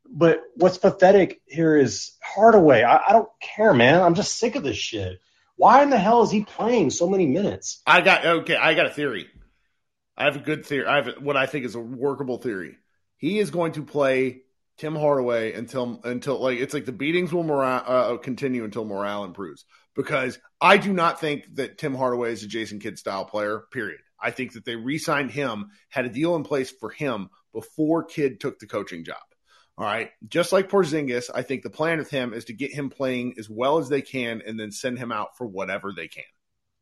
[0.10, 2.82] But what's pathetic here is Hardaway.
[2.82, 4.02] I, I don't care, man.
[4.02, 5.20] I'm just sick of this shit.
[5.56, 7.82] Why in the hell is he playing so many minutes?
[7.86, 8.56] I got okay.
[8.56, 9.28] I got a theory.
[10.18, 10.88] I have a good theory.
[10.88, 12.78] I have what I think is a workable theory.
[13.22, 14.42] He is going to play
[14.78, 19.24] Tim Hardaway until until like it's like the beatings will morale, uh, continue until morale
[19.24, 19.64] improves.
[19.96, 23.64] Because I do not think that Tim Hardaway is a Jason Kidd style player.
[23.72, 24.00] Period.
[24.20, 28.40] I think that they re-signed him, had a deal in place for him before Kidd
[28.40, 29.22] took the coaching job.
[29.78, 30.10] All right.
[30.28, 33.50] Just like Porzingis, I think the plan with him is to get him playing as
[33.50, 36.24] well as they can and then send him out for whatever they can.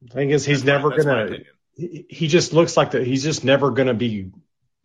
[0.01, 1.37] The thing is, he's That's never my gonna.
[1.75, 3.05] he he just looks like that.
[3.05, 4.31] He's just never going to be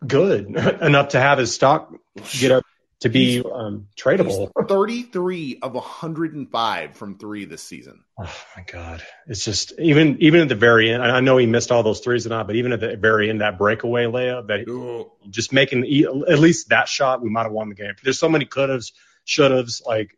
[0.07, 0.47] good
[0.81, 1.93] enough to have his stock
[2.39, 2.63] get up
[3.01, 4.49] to be um, tradable.
[4.57, 8.03] He's 33 of 105 from three this season.
[8.17, 11.03] Oh my god, it's just even even at the very end.
[11.03, 13.41] I know he missed all those threes and not, but even at the very end,
[13.41, 15.11] that breakaway layup, that Ooh.
[15.29, 15.83] just making
[16.27, 17.93] at least that shot, we might have won the game.
[18.03, 18.93] There's so many could haves,
[19.25, 20.17] should haves, like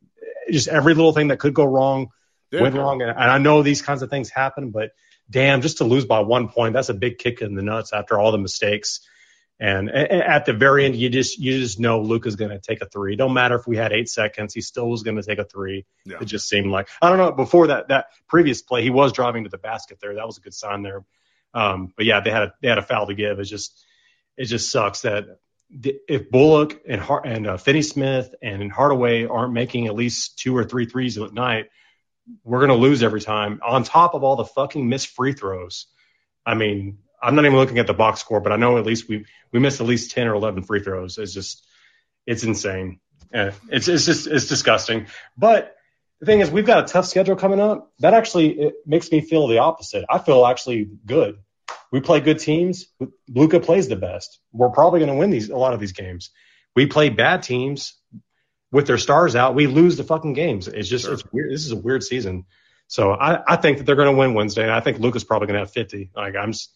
[0.51, 2.09] just every little thing that could go wrong
[2.51, 2.61] Yeah.
[2.61, 3.01] went wrong.
[3.01, 4.91] And, and I know these kinds of things happen, but
[5.29, 8.17] damn, just to lose by one point, that's a big kick in the nuts after
[8.17, 9.01] all the mistakes.
[9.59, 12.85] And at the very end, you just you just know Luka's going to take a
[12.85, 13.15] three.
[13.15, 15.85] Don't matter if we had eight seconds, he still was going to take a three.
[16.05, 16.17] Yeah.
[16.21, 17.31] It just seemed like I don't know.
[17.31, 20.13] Before that that previous play, he was driving to the basket there.
[20.13, 21.03] That was a good sign there.
[21.55, 23.39] Um, but yeah, they had a they had a foul to give.
[23.39, 23.83] It just
[24.37, 25.25] it just sucks that
[25.71, 30.37] the- if Bullock and Har- and uh, Finney Smith and Hardaway aren't making at least
[30.37, 31.65] two or three threes at night,
[32.43, 33.59] we're gonna lose every time.
[33.65, 35.87] On top of all the fucking missed free throws.
[36.45, 39.09] I mean, I'm not even looking at the box score, but I know at least
[39.09, 41.17] we we missed at least ten or eleven free throws.
[41.17, 41.65] It's just
[42.25, 42.99] it's insane.
[43.31, 45.07] It's it's just it's disgusting.
[45.37, 45.75] But
[46.19, 47.91] the thing is, we've got a tough schedule coming up.
[47.99, 50.05] That actually makes me feel the opposite.
[50.09, 51.37] I feel actually good.
[51.91, 52.87] We play good teams.
[53.29, 54.39] Luka plays the best.
[54.51, 56.31] We're probably going to win these a lot of these games.
[56.75, 57.95] We play bad teams
[58.71, 59.55] with their stars out.
[59.55, 60.67] We lose the fucking games.
[60.67, 61.13] It's just Sure.
[61.13, 61.51] it's weird.
[61.51, 62.45] This is a weird season.
[62.87, 64.63] So I, I think that they're going to win Wednesday.
[64.63, 66.11] And I think Luka's probably going to have 50.
[66.15, 66.75] Like I'm just,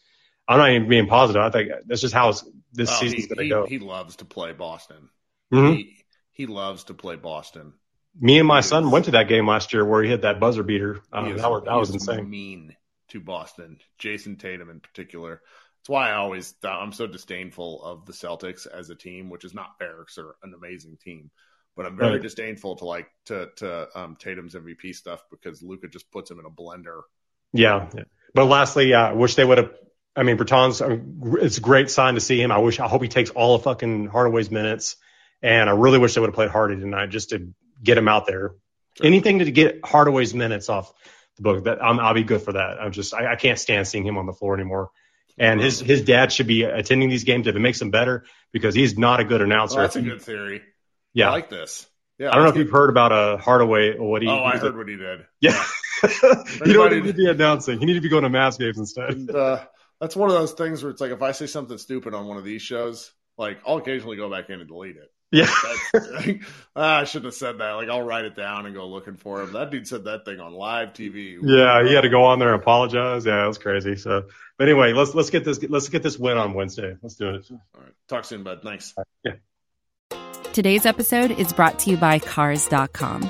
[0.51, 1.41] I'm not even being positive.
[1.41, 2.43] I think that's just how it's,
[2.73, 3.65] this Oh, season's going to go.
[3.65, 5.09] he loves to play Boston.
[5.53, 5.75] Mhm.
[5.77, 5.95] He,
[6.31, 7.73] he loves to play Boston.
[8.19, 10.21] Me and my he son is- went to that game last year where he hit
[10.23, 11.01] that buzzer beater.
[11.13, 12.29] Um, is- that was, that was insane.
[12.29, 12.75] Mean
[13.09, 15.41] to Boston, Jayson Tatum in particular.
[15.79, 19.53] That's why I always I'm so disdainful of the Celtics as a team, which is
[19.53, 21.31] not fair because they're an amazing team.
[21.75, 22.21] But I'm very Right.
[22.21, 26.45] disdainful to like to to um, Tatum's MVP stuff because Luka just puts him in
[26.45, 27.01] a blender.
[27.53, 27.89] Yeah.
[27.95, 28.03] yeah.
[28.33, 29.71] But lastly, I wish they would have.
[30.15, 32.51] I mean, Bertans, uh, it's a great sign to see him.
[32.51, 34.97] I wish, I hope he takes all of fucking Hardaway's minutes.
[35.41, 38.27] And I really wish they would have played Hardy tonight just to get him out
[38.27, 38.51] there.
[38.97, 39.07] Sure.
[39.07, 40.93] Anything to get Hardaway's minutes off
[41.37, 41.63] the book.
[41.63, 42.79] That I'm, I'll be good for that.
[42.79, 44.91] I'm just I, I can't stand seeing him on the floor anymore.
[45.37, 48.75] And his his dad should be attending these games if it makes him better because
[48.75, 49.79] he's not a good announcer.
[49.79, 50.61] Oh, that's a good theory.
[51.13, 51.87] yeah, I like this.
[52.19, 54.27] Yeah, I don't know if you've heard about uh, Hardaway or what he.
[54.27, 55.25] Oh, I a- heard what he did.
[55.39, 55.63] Yeah.
[56.65, 57.79] you don't need to be announcing.
[57.79, 59.09] You need to be going to Mavs games instead.
[59.11, 59.63] And, uh,
[60.01, 62.37] that's one of those things where it's like if I say something stupid on one
[62.37, 65.11] of these shows, like I'll occasionally go back in and delete it.
[65.31, 65.47] Yeah.
[65.93, 66.43] That's,
[66.75, 67.71] ah, I shouldn't have said that.
[67.73, 69.53] Like I'll write it down and go looking for him.
[69.53, 71.37] That dude said that thing on live TV.
[71.41, 73.25] Yeah, he had to go on there and apologize.
[73.25, 73.95] Yeah, that was crazy.
[73.95, 74.25] So,
[74.57, 76.97] but anyway, let's let's get this let's get this win on Wednesday.
[77.01, 77.45] Let's do it.
[77.51, 77.93] All right.
[78.09, 78.61] Talk soon, bud.
[78.63, 78.95] Thanks.
[79.23, 79.33] Yeah.
[80.51, 83.29] Today's episode is brought to you by Cars.com.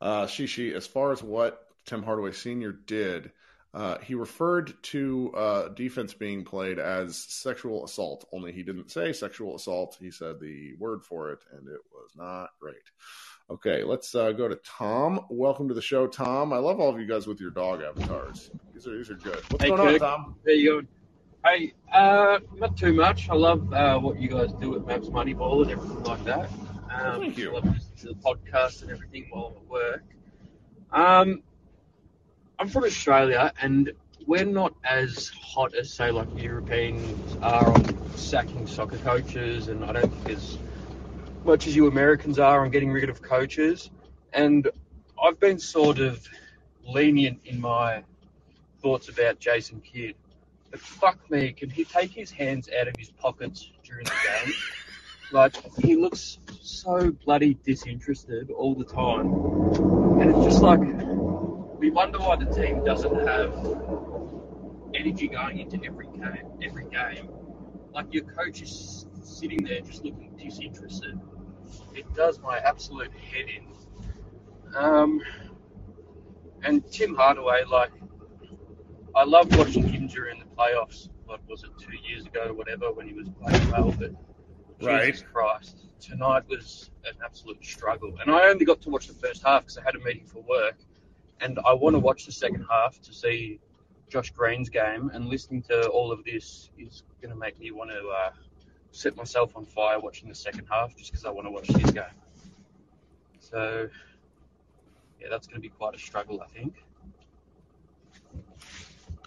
[0.00, 2.72] Uh, Shishi, as far as what Tim Hardaway Sr.
[2.72, 3.32] did,
[3.74, 9.12] uh, he referred to uh, defense being played as sexual assault, only he didn't say
[9.12, 9.96] sexual assault.
[10.00, 12.76] He said the word for it, and it was not great.
[13.50, 15.20] Okay, let's uh, go to Tom.
[15.30, 16.52] Welcome to the show, Tom.
[16.52, 18.50] I love all of you guys with your dog avatars.
[18.74, 19.40] These are these are good.
[19.50, 20.34] What's Hey, going on, Tom?
[20.44, 20.88] There you go.
[21.44, 23.28] Hey, uh, not too much.
[23.30, 26.50] I love uh, what you guys do at Mavs Moneyball and everything like that.
[26.90, 27.60] Um, Thank you.
[28.00, 30.04] To the podcast and everything while I'm at work.
[30.92, 31.42] Um,
[32.56, 33.92] I'm from Australia, and
[34.24, 39.92] we're not as hot as, say, like Europeans are on sacking soccer coaches, and I
[39.94, 40.58] don't think as
[41.44, 43.90] much as you Americans are on getting rid of coaches.
[44.32, 44.70] And
[45.20, 46.24] I've been sort of
[46.86, 48.04] lenient in my
[48.80, 50.14] thoughts about Jason Kidd.
[50.70, 54.54] But fuck me, can he take his hands out of his pockets during the game?
[55.32, 59.32] Like, he looks so bloody disinterested all the time.
[60.20, 60.80] And it's just like,
[61.78, 63.52] we wonder why the team doesn't have
[64.94, 66.46] energy going into every game.
[66.62, 67.28] Every game.
[67.92, 71.18] Like, your coach is sitting there just looking disinterested.
[71.94, 74.76] It does my absolute head in.
[74.76, 75.20] Um,
[76.62, 77.92] and Tim Hardaway, like,
[79.14, 81.08] I love watching him during the playoffs.
[81.24, 83.92] What was it, two years ago, whatever, when he was playing well.
[83.92, 84.12] But
[84.80, 85.06] Right.
[85.06, 88.16] Jesus Christ, tonight was an absolute struggle.
[88.20, 90.40] And I only got to watch the first half because I had a meeting for
[90.42, 90.76] work,
[91.40, 93.58] and I want to watch the second half to see
[94.08, 95.10] Josh Green's game.
[95.12, 98.30] And listening to all of this is going to make me want to uh,
[98.92, 101.90] set myself on fire watching the second half just because I want to watch his
[101.90, 102.04] game.
[103.40, 103.88] So,
[105.20, 106.74] yeah, that's going to be quite a struggle, I think.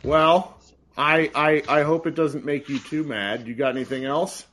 [0.04, 0.58] Well,
[0.98, 3.48] I, I I hope it doesn't make you too mad.
[3.48, 4.46] You got anything else?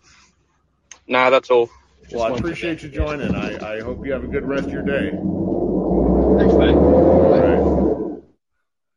[1.09, 1.71] Nah, that's all.
[2.03, 3.35] Just Well, I wanted to- appreciate you joining.
[3.35, 5.11] I, I hope you have a good rest of your day.
[5.11, 6.75] Thanks, mate.
[6.75, 8.23] All right.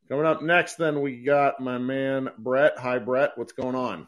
[0.10, 2.74] Coming up next, then we got my man Brett.
[2.78, 3.32] Hi, Brett.
[3.38, 4.08] What's going on?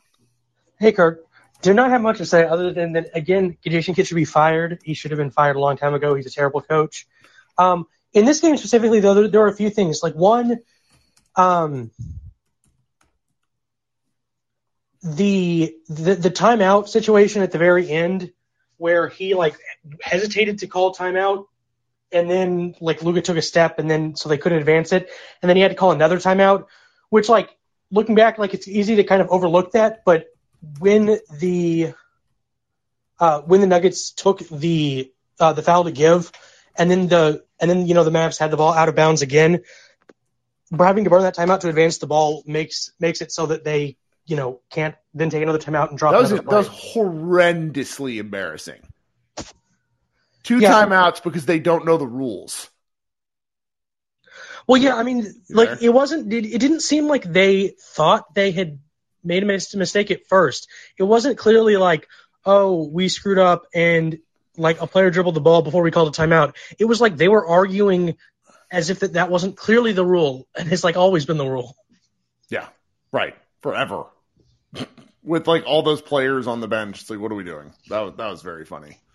[0.80, 1.26] Hey, Kurt.
[1.62, 4.80] Do not have much to say other than that, again, Jason Kidd should be fired.
[4.84, 6.14] He should have been fired a long time ago.
[6.14, 7.08] He's a terrible coach.
[7.58, 10.04] Um, in this game specifically, though, there, there are a few things.
[10.04, 10.58] Like, one,
[11.38, 11.92] um,
[15.04, 18.32] the, the the timeout situation at the very end
[18.78, 19.56] where he, like,
[20.02, 21.46] hesitated to call timeout
[22.12, 25.10] and then, like, Luka took a step and then so they couldn't advance it.
[25.42, 26.68] And then he had to call another timeout,
[27.10, 27.50] which, like,
[27.92, 30.28] looking back, like, it's easy to kind of overlook that, but
[30.80, 31.94] when the
[33.20, 36.32] uh, when the Nuggets took the uh, the foul to give,
[36.78, 39.22] and then the and then you know the Mavs had the ball out of bounds
[39.22, 39.62] again.
[40.78, 43.98] Having to burn that timeout to advance the ball makes makes it so that they
[44.26, 48.82] you know can't then take another timeout and drop That was, that was horrendously embarrassing.
[50.44, 50.74] Two Yeah.
[50.74, 52.70] timeouts because they don't know the rules.
[54.68, 56.32] Well, yeah, I mean, like it wasn't.
[56.32, 58.80] It didn't seem like they thought they had
[59.24, 60.70] made a mistake at first.
[60.98, 62.08] It wasn't clearly like,
[62.46, 64.20] oh, we screwed up and
[64.58, 66.56] like a player dribbled the ball before we called a timeout.
[66.80, 68.16] It was like they were arguing
[68.72, 71.76] as if that, that wasn't clearly the rule, and it's like always been the rule.
[72.50, 72.68] Yeah,
[73.12, 73.36] right.
[73.62, 74.06] Forever.
[75.24, 77.72] With like all those players on the bench, it's like, what are we doing?
[77.90, 79.00] That was that was very funny.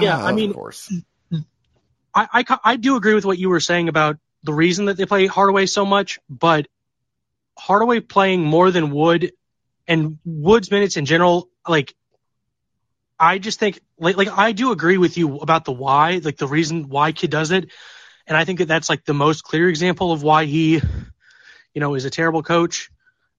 [0.00, 0.92] Yeah, I mean, Of course.
[2.14, 5.06] I, I I do agree with what you were saying about the reason that they
[5.06, 6.66] play Hardaway so much, but
[7.58, 9.32] Hardaway playing more than Wood
[9.86, 11.94] and Wood's minutes in general, like
[13.18, 16.48] I just think like like I do agree with you about the why, like the
[16.48, 17.70] reason why Kidd does it,
[18.26, 20.80] and I think that that's like the most clear example of why he,
[21.74, 22.90] you know, is a terrible coach.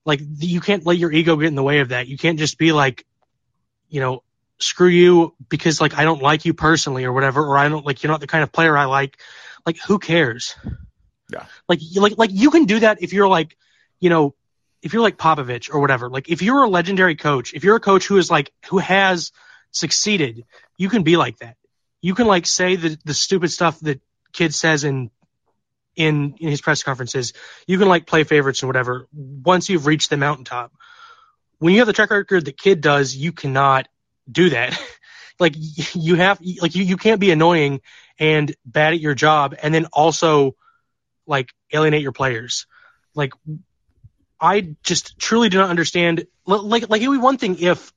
[0.04, 2.08] Like you can't let your ego get in the way of that.
[2.08, 3.06] You can't just be like,
[3.88, 4.22] you know,
[4.58, 8.02] screw you because like I don't like you personally or whatever, or I don't like
[8.02, 9.18] you're not the kind of player I like.
[9.66, 10.56] Like who cares?
[11.32, 11.46] Yeah.
[11.68, 13.56] Like you- like like you can do that if you're like,
[14.00, 14.34] you know,
[14.82, 16.10] if you're like Popovich or whatever.
[16.10, 19.32] Like if you're a legendary coach, if you're a coach who is like who has
[19.70, 20.44] succeeded,
[20.76, 21.56] you can be like that.
[22.02, 24.00] You can like say the the stupid stuff that
[24.32, 25.10] Kidd says in
[25.96, 27.32] in in his press conferences.
[27.66, 30.72] You can like play favorites and whatever once you've reached the mountaintop.
[31.58, 33.88] When you have the track record that Kidd does, you cannot
[34.30, 34.78] do that.
[35.38, 35.54] like
[35.94, 37.80] you have like you, you can't be annoying
[38.18, 40.54] and bad at your job and then also
[41.26, 42.66] like alienate your players.
[43.14, 43.32] Like
[44.40, 46.26] I just truly do not understand.
[46.46, 47.92] Like like it would be one thing if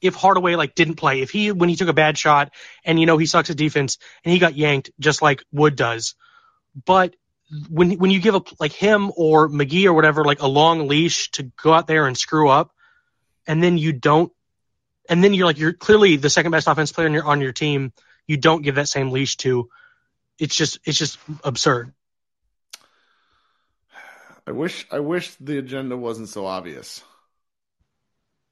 [0.00, 2.52] if Hardaway like didn't play, if he when he took a bad shot
[2.84, 6.14] and you know he sucks at defense and he got yanked just like Wood does.
[6.84, 7.16] But
[7.70, 11.30] when when you give up like him or McGee or whatever like a long leash
[11.32, 12.72] to go out there and screw up,
[13.46, 14.32] and then you don't,
[15.08, 17.52] and then you're like you're clearly the second best offense player on your on your
[17.52, 17.92] team,
[18.26, 19.70] you don't give that same leash to.
[20.38, 21.92] It's just it's just absurd.
[24.46, 27.02] I wish I wish the agenda wasn't so obvious.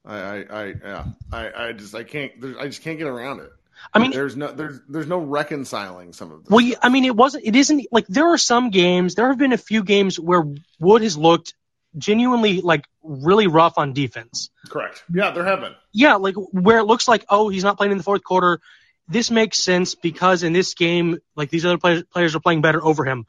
[0.05, 3.51] I I, I yeah I, I just I can't I just can't get around it.
[3.93, 6.51] I mean, there's no there's there's no reconciling some of this.
[6.51, 7.45] Well, I mean, it wasn't.
[7.45, 9.15] It isn't like there are some games.
[9.15, 10.43] There have been a few games where
[10.79, 11.53] Wood has looked
[11.97, 14.49] genuinely like really rough on defense.
[14.69, 15.03] Correct.
[15.13, 15.73] Yeah, there have been.
[15.91, 18.59] Yeah, like where it looks like oh he's not playing in the fourth quarter.
[19.07, 22.83] This makes sense because in this game, like these other players, players are playing better
[22.83, 23.25] over him.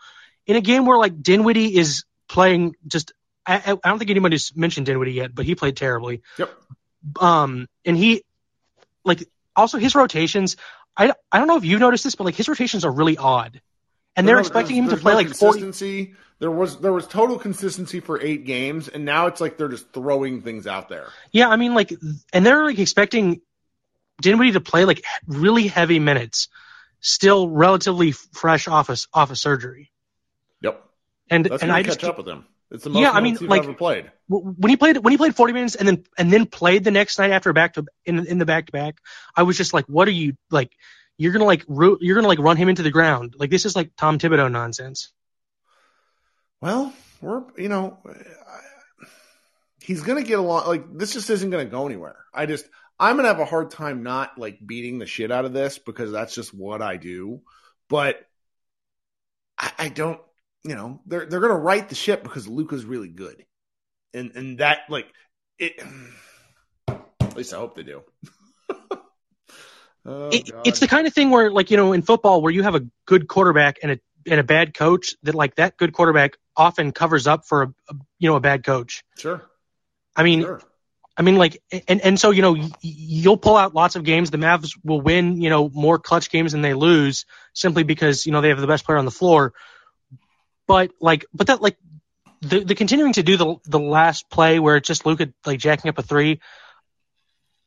[0.46, 3.12] In a game where like Dinwiddie is playing just,
[3.46, 6.22] I, I I don't think anybody's mentioned Dinwiddie yet, but he played terribly.
[6.36, 6.50] Yep.
[7.20, 8.24] Um, and he,
[9.04, 9.28] like,
[9.58, 10.56] also his rotations.
[10.96, 13.60] I I don't know if you noticed this, but like his rotations are really odd,
[14.16, 16.14] and they're No, expecting him to play no like consistency.
[16.40, 19.92] There was there was total consistency for eight games, and now it's like they're just
[19.92, 21.08] throwing things out there.
[21.32, 21.92] Yeah, I mean, like,
[22.32, 23.40] and they're like expecting
[24.22, 26.48] Dinwiddie to play like really heavy minutes,
[27.00, 29.90] still relatively fresh off of off of surgery.
[30.62, 30.84] Yep.
[31.30, 32.46] And That's and I catch just up with him.
[32.70, 34.10] It's the most Yeah, I mean, like- ever played.
[34.28, 37.18] when he played when he played 40 minutes and then and then played the next
[37.18, 38.98] night after back to in in the back to back,
[39.34, 40.72] I was just like, what are you like?
[41.16, 43.34] You're gonna like root, you're gonna like run him into the ground.
[43.38, 45.10] Like this is like Tom Thibodeau nonsense.
[46.60, 47.98] Well, we're you know,
[49.80, 50.66] he's gonna get along.
[50.66, 52.16] Like this just isn't gonna go anywhere.
[52.34, 52.66] I just
[53.00, 56.12] I'm gonna have a hard time not like beating the shit out of this because
[56.12, 57.40] that's just what I do.
[57.88, 58.20] But
[59.56, 60.20] I, I don't,
[60.64, 63.44] you know, they're they're gonna right the ship because Luka's really good,
[64.14, 65.06] and and that like
[65.58, 65.80] it.
[66.88, 68.02] At least I hope they do.
[70.06, 72.62] oh, It, it's the kind of thing where like you know in football where you
[72.62, 76.36] have a good quarterback and a and a bad coach that like that good quarterback
[76.56, 79.04] often covers up for a, a you know a bad coach.
[79.16, 79.42] sure,
[80.16, 80.60] I mean, sure.
[81.16, 84.30] I mean, like, and and so you know, y- you'll pull out lots of games.
[84.30, 88.32] The Mavs will win, you know, more clutch games than they lose simply because you
[88.32, 89.52] know they have the best player on the floor.
[90.68, 91.76] But like, but that like,
[92.40, 95.88] the the continuing to do the the last play where it's just Luka like jacking
[95.88, 96.40] up a three.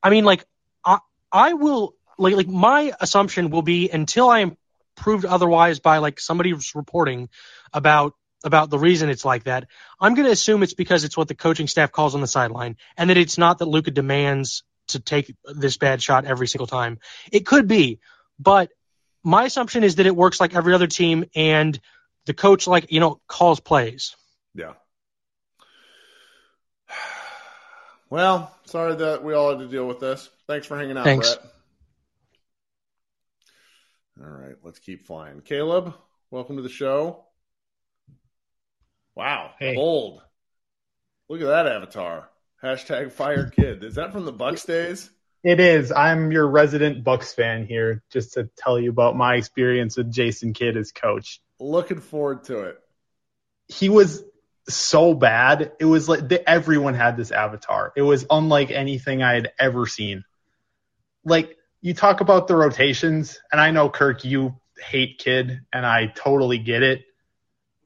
[0.02, 0.46] I mean, like,
[0.86, 1.00] I
[1.30, 4.56] I will like like my assumption will be until I am
[4.96, 7.28] proved otherwise by like somebody's reporting
[7.74, 9.68] about about the reason it's like that.
[10.00, 12.78] I'm going to assume it's because it's what the coaching staff calls on the sideline,
[12.98, 17.00] and that it's not that Luka demands to take this bad shot every single time.
[17.32, 18.00] It could be,
[18.40, 18.72] but
[19.24, 21.80] my assumption is that it works like every other team, and
[22.26, 24.16] the coach like you know calls plays.
[24.56, 24.74] Yeah.
[28.10, 30.30] Well, sorry that we all had to deal with this.
[30.48, 31.36] Thanks for hanging out, Thanks.
[31.36, 31.52] Brett.
[34.22, 35.42] All right, let's keep flying.
[35.42, 35.94] Caleb,
[36.30, 37.24] welcome to the show.
[39.16, 39.76] Wow, Hey.
[39.76, 40.22] bold.
[41.30, 42.30] Look at that avatar.
[42.62, 43.84] Hashtag fire Kidd.
[43.84, 45.10] Is that from the Bucks days?
[45.44, 45.92] It is.
[45.92, 50.54] I'm your resident Bucks fan here, just to tell you about my experience with Jason
[50.54, 51.42] Kidd as coach.
[51.62, 52.80] Looking forward to it.
[53.68, 54.24] He was
[54.68, 55.74] so bad.
[55.80, 57.94] It was like the, everyone had this avatar.
[57.96, 60.24] It was unlike anything I had ever seen.
[61.24, 66.08] Like you talk about the rotations, and I know Kirk, you hate Kidd, and I
[66.08, 67.04] totally get it.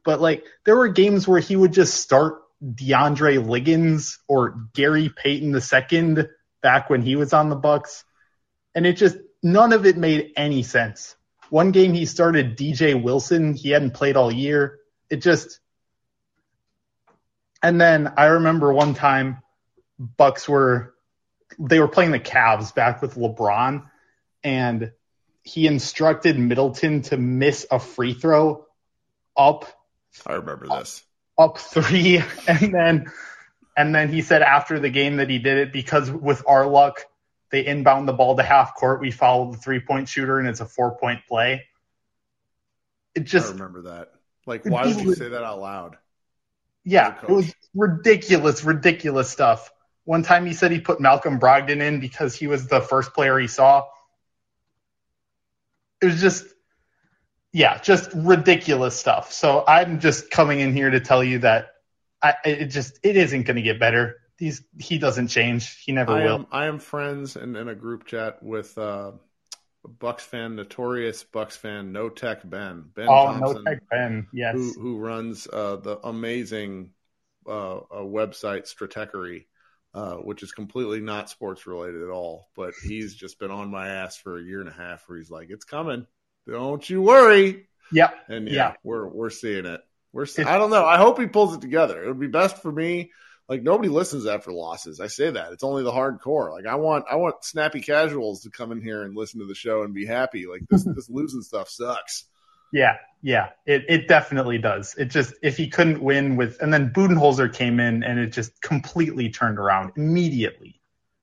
[0.06, 5.54] But like there were games where he would just start DeAndre Liggins or Gary Payton
[5.54, 6.28] II
[6.62, 8.06] back when he was on the Bucks,
[8.74, 11.18] and it just none of it made any sense.
[11.50, 14.80] One game he started DJ Wilson, he hadn't played all year.
[15.10, 15.60] It just
[17.62, 19.40] and then I remember one time
[19.98, 20.94] Bucks were
[21.58, 23.90] they were playing the Cavs back with LeBron,
[24.44, 24.92] and
[25.44, 28.66] he instructed Middleton to miss a free throw
[29.36, 29.66] up
[30.26, 31.04] I remember this.
[31.38, 32.18] up three,
[32.48, 33.12] and then
[33.76, 37.06] and then he said after the game that he did it because with our luck,
[37.52, 40.62] they inbound the ball to half court, we follow the three point shooter, and it's
[40.62, 41.66] a four point play.
[43.14, 44.12] It just I remember that.
[44.46, 45.98] Like, why would you say that out loud?
[46.84, 49.72] Yeah, it was ridiculous, ridiculous stuff.
[50.04, 53.40] One time he said he put Malcolm Brogdon in because he was the first player
[53.40, 53.86] he saw.
[56.00, 56.46] It was just,
[57.52, 59.34] yeah, just ridiculous stuff.
[59.34, 61.70] So I'm just coming in here to tell you that
[62.22, 64.18] I, it just it isn't going to get better.
[64.38, 65.78] He's he doesn't change.
[65.84, 66.36] He never I will.
[66.36, 69.12] am I am friends and in a group chat with uh,
[70.00, 72.86] Bucks fan, notorious Bucks fan, No Tech Ben.
[72.94, 74.28] Ben oh, Thompson, no tech Ben.
[74.34, 74.56] Yes.
[74.56, 76.92] who who runs uh, the amazing
[77.48, 79.46] uh, website Stratechery,
[79.94, 82.50] uh, which is completely not sports related at all.
[82.56, 85.30] But he's just been on my ass for a year and a half, where he's
[85.32, 86.08] like, "It's coming,
[86.48, 88.10] don't you worry." Yeah.
[88.28, 88.74] And yeah, Yeah.
[88.84, 89.82] we're we're seeing it.
[90.12, 90.86] We're see- I don't know.
[90.86, 92.04] I hope he pulls it together.
[92.04, 93.12] It would be best for me.
[93.48, 95.00] Like nobody listens after losses.
[95.00, 95.54] I say that.
[95.54, 96.52] It's only the hardcore.
[96.52, 99.54] Like I want I want snappy casuals to come in here and listen to the
[99.56, 100.48] show and be happy.
[100.48, 102.26] Like this this losing stuff sucks.
[102.74, 104.96] Yeah, yeah, it it definitely does.
[104.98, 108.60] It just if he couldn't win with, and then Budenholzer came in and it just
[108.62, 110.82] completely turned around immediately.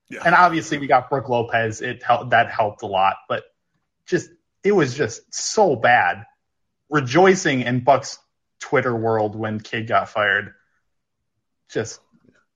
[0.09, 0.21] Yeah.
[0.25, 1.81] And obviously we got Brook Lopez.
[1.81, 3.43] It helped that helped a lot, but
[4.05, 4.29] just
[4.63, 6.25] it was just so bad.
[6.89, 8.17] Rejoicing in Buck's
[8.59, 10.53] Twitter world when Kidd got fired.
[11.69, 11.99] Just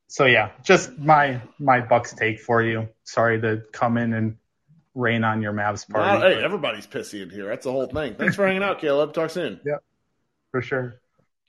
[0.08, 2.89] so yeah, just my my Bucks take for you.
[3.03, 4.38] Sorry to come in and
[4.95, 6.08] rain on your Mavs party.
[6.08, 7.47] Wow, hey, but- everybody's pissy in here.
[7.47, 8.16] That's the whole thing.
[8.16, 9.14] Thanks for hanging out, Caleb.
[9.14, 9.60] Talk soon.
[9.66, 9.84] Yep,
[10.51, 11.01] for sure.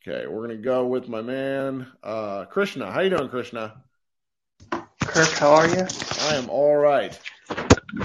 [0.06, 2.90] Okay, we're gonna go with my man, uh, Krishna.
[2.90, 3.82] How you doing, Krishna?
[5.02, 5.86] Kirk, how are you?
[6.22, 7.18] I am all right.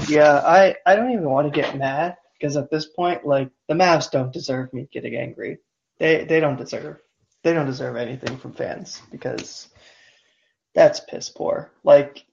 [0.08, 3.74] Yeah, I, I don't even want to get mad because at this point, like the
[3.74, 5.60] Mavs don't deserve me getting angry.
[6.00, 6.98] They they don't deserve
[7.44, 9.68] they don't deserve anything from fans because
[10.74, 11.72] that's piss poor.
[11.84, 12.26] Like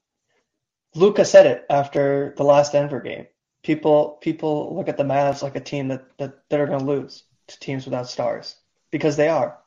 [0.95, 3.27] Luka said it after the last Denver game.
[3.63, 6.85] People people look at the Mavs like a team that that, that are going to
[6.85, 8.57] lose to teams without stars
[8.91, 9.59] because they are.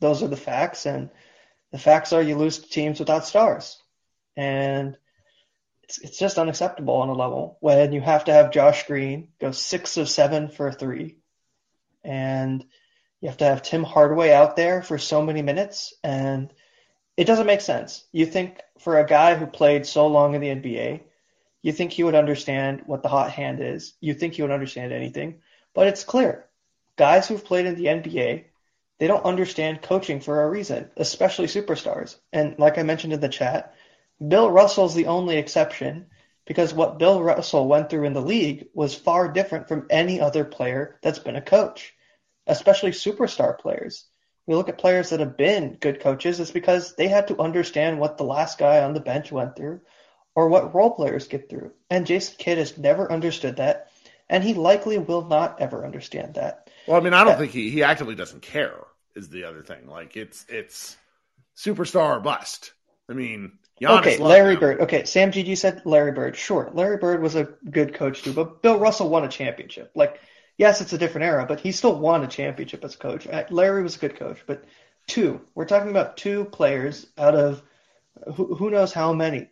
[0.00, 1.10] Those are the facts, and
[1.72, 3.78] the facts are you lose to teams without stars,
[4.36, 4.96] and
[5.82, 9.50] it's it's just unacceptable on a level when you have to have Josh Green go
[9.50, 11.16] six of seven for a three,
[12.04, 12.64] and
[13.20, 16.52] you have to have Tim Hardaway out there for so many minutes, and
[17.20, 18.06] it doesn't make sense.
[18.12, 21.02] You think for a guy who played so long in the NBA,
[21.60, 23.92] you think he would understand what the hot hand is.
[24.00, 25.42] You think he would understand anything,
[25.74, 26.46] but it's clear.
[26.96, 28.44] Guys who've played in the NBA,
[28.98, 32.16] they don't understand coaching for a reason, especially superstars.
[32.32, 33.74] And like I mentioned in the chat,
[34.26, 36.06] Bill Russell's the only exception
[36.46, 40.46] because what Bill Russell went through in the league was far different from any other
[40.46, 41.92] player that's been a coach,
[42.46, 44.06] especially superstar players.
[44.46, 47.98] We look at players that have been good coaches, it's because they had to understand
[48.00, 49.80] what the last guy on the bench went through
[50.34, 51.72] or what role players get through.
[51.90, 53.90] And Jason Kidd has never understood that,
[54.28, 56.68] and he likely will not ever understand that.
[56.86, 57.38] Well, I mean, I don't Yeah.
[57.38, 58.86] think he he actively doesn't care.
[59.16, 60.96] Is the other thing like it's it's
[61.56, 62.72] superstar or bust.
[63.08, 64.60] I mean, Giannis okay, Larry him.
[64.60, 64.80] Bird.
[64.82, 65.54] Okay, Sam G.
[65.54, 66.36] said Larry Bird.
[66.36, 69.90] Sure, Larry Bird was a good coach too, but Bill Russell won a championship.
[69.94, 70.20] Like,
[70.60, 73.26] yes, it's a different era, but he still won a championship as a coach.
[73.26, 74.62] Uh, Larry was a good coach, but
[75.06, 75.40] two.
[75.54, 77.62] We're talking about two players out of
[78.34, 79.48] who, who knows how many,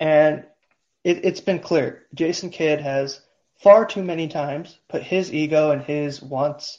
[0.00, 0.44] and
[1.04, 2.06] it, it's been clear.
[2.14, 3.20] Jason Kidd has
[3.56, 6.78] far too many times put his ego and his wants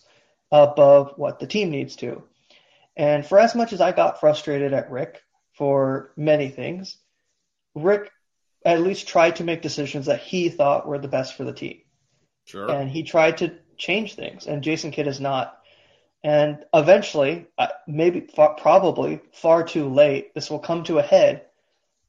[0.52, 2.24] above what the team needs to.
[2.98, 6.98] And for as much as I got frustrated at Rick for many things,
[7.76, 8.10] Rick
[8.66, 11.83] at least tried to make decisions that he thought were the best for the team.
[12.46, 12.70] Sure.
[12.70, 15.60] And he tried to change things, and Jason Kidd is not.
[16.24, 17.48] And eventually,
[17.86, 21.46] maybe probably far too late, this will come to a head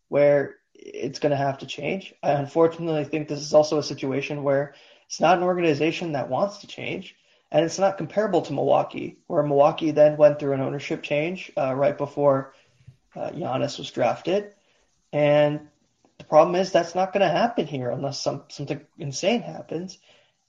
[0.09, 2.15] where it's going to have to change.
[2.23, 4.75] I unfortunately think this is also a situation where
[5.07, 7.17] it's not an organization that wants to change,
[7.51, 11.75] and it's not comparable to Milwaukee, where Milwaukee then went through an ownership change uh,
[11.75, 12.55] right before
[13.17, 14.55] uh, Giannis was drafted,
[15.13, 15.69] and
[16.19, 19.99] the problem is that's not going to happen here unless some something insane happens.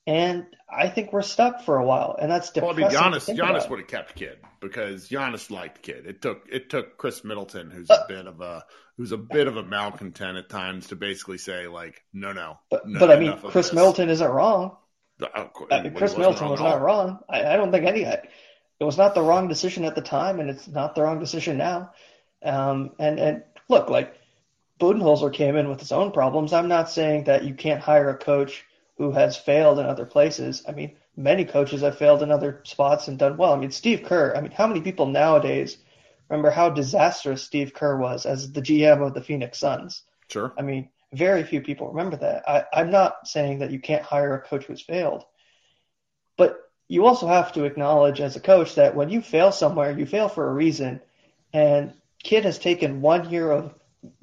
[0.08, 3.50] And I think we're stuck for a while, and that's Well, I mean, Giannis Giannis
[3.50, 3.70] about.
[3.72, 6.06] would have kept Kidd because Giannis liked Kidd.
[6.06, 8.66] It took it took Khris Middleton, who's Uh, a bit of a
[8.98, 12.88] who's a bit of a malcontent at times, to basically say like, no, no, But,
[12.88, 13.74] no, but I mean, Khris.
[13.74, 14.78] Middleton isn't wrong.
[15.20, 17.20] Uh, course, Uh, Khris Middleton was not wrong.
[17.28, 18.02] I, I don't think any.
[18.04, 18.30] It
[18.84, 21.94] was not the wrong decision at the time, and it's not the wrong decision now.
[22.44, 24.14] Um, and and look, like
[24.80, 26.54] Budenholzer came in with his own problems.
[26.54, 28.64] I'm not saying that you can't hire a coach
[28.98, 30.64] who has failed in other places.
[30.68, 33.54] I mean, many coaches have failed in other spots and done well.
[33.54, 35.78] I mean, Steve Kerr, I mean, how many people nowadays
[36.30, 40.04] remember how disastrous Steve Kerr was as the GM of the Phoenix Suns?
[40.30, 40.54] Sure.
[40.58, 42.48] I mean, very few people remember that.
[42.48, 45.24] I, I'm not saying that you can't hire a coach who's failed,
[46.38, 50.06] but you also have to acknowledge as a coach that when you fail somewhere, you
[50.06, 51.02] fail for a reason.
[51.54, 51.94] And
[52.24, 53.74] Kidd has taken one year of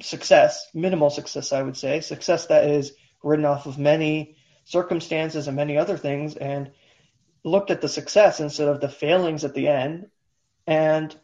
[0.01, 2.93] success, minimal success, I would say, success that is
[3.23, 6.71] written off of many circumstances and many other things, and
[7.45, 10.09] looked at the success instead of the failings at the end
[10.67, 11.15] and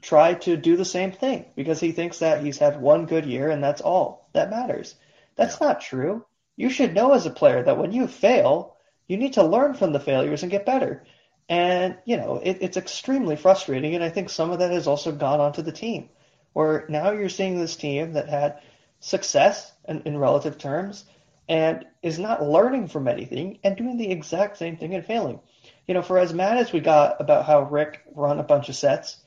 [0.00, 3.50] tried to do the same thing because he thinks that he's had one good year
[3.50, 4.94] and that's all that matters.
[5.34, 6.24] That's not true.
[6.56, 8.76] You should know as a player that when you fail,
[9.08, 11.04] you need to learn from the failures and get better.
[11.48, 13.94] And, you know, it, it's extremely frustrating.
[13.94, 16.08] And I think some of that has also gone onto the team,
[16.52, 18.60] where now you're seeing this team that had
[19.00, 21.04] success in, in relative terms
[21.48, 25.40] and is not learning from anything and doing the exact same thing and failing.
[25.86, 28.76] You know, for as mad as we got about how Rick run a bunch of
[28.76, 29.18] sets,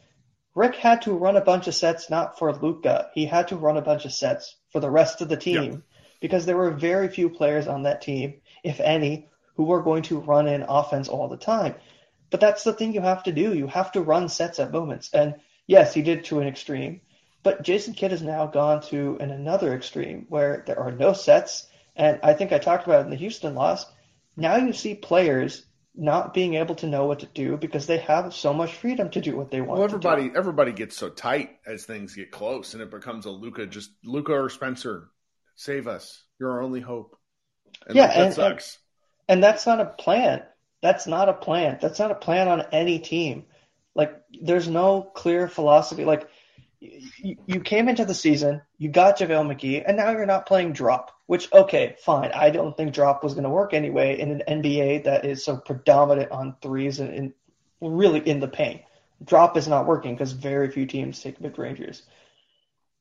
[0.55, 3.09] Rick had to run a bunch of sets not for Luka.
[3.13, 5.83] He had to run a bunch of sets for the rest of the team
[6.19, 10.19] because there were very few players on that team, if any, who were going to
[10.19, 11.75] run in offense all the time.
[12.29, 13.53] But that's the thing you have to do.
[13.53, 15.09] You have to run sets at moments.
[15.13, 15.35] And
[15.67, 17.01] yes, he did to an extreme.
[17.41, 21.67] But Jason Kidd has now gone to an another extreme where there are no sets.
[21.95, 23.85] And I think I talked about it in the Houston loss.
[24.37, 25.65] Now you see players
[25.95, 29.21] not being able to know what to do because they have so much freedom to
[29.21, 29.79] do what they want.
[29.79, 30.35] Well, to everybody do.
[30.35, 34.33] everybody gets so tight as things get close, and it becomes a Luka just Luka
[34.33, 35.09] or Spencer,
[35.55, 36.23] save us.
[36.39, 37.17] You're our only hope.
[37.85, 38.77] And yeah, like, that and, sucks.
[39.27, 40.43] And, and that's not a plan.
[40.81, 41.77] That's not a plan.
[41.81, 43.45] That's not a plan on any team.
[43.93, 46.05] Like, there's no clear philosophy.
[46.05, 46.29] Like,
[46.79, 50.73] you, you came into the season, you got JaVale McGee, and now you're not playing
[50.73, 51.11] drop.
[51.25, 52.31] Which, okay, fine.
[52.33, 55.57] I don't think drop was going to work anyway in an NBA that is so
[55.57, 57.33] predominant on threes and, and
[57.81, 58.81] really in the paint.
[59.23, 62.03] Drop is not working because very few teams take mid rangers.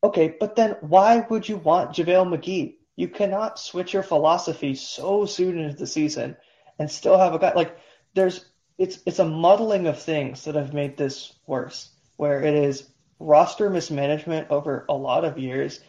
[0.03, 2.75] Okay, but then why would you want JaVale McGee?
[2.97, 6.37] You cannot switch your philosophy so soon into the season
[6.79, 7.79] and still have a guy like
[8.15, 8.45] there's
[8.77, 11.91] it's it's a muddling of things that have made this worse.
[12.17, 12.89] Where it is
[13.19, 15.81] roster mismanagement over a lot of years,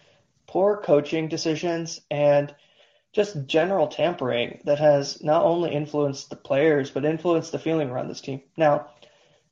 [0.48, 2.54] poor coaching decisions, and
[3.12, 8.08] just general tampering that has not only influenced the players but influenced the feeling around
[8.08, 8.42] this team.
[8.56, 8.92] Now,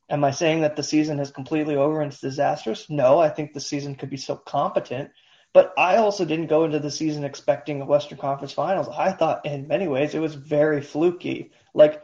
[0.08, 2.88] am I saying that the season is completely over and it's disastrous?
[2.88, 5.10] No, I think the season could be so competent.
[5.54, 8.88] But I also didn't go into the season expecting a Western Conference Finals.
[8.88, 11.52] I thought in many ways it was very fluky.
[11.74, 12.02] Like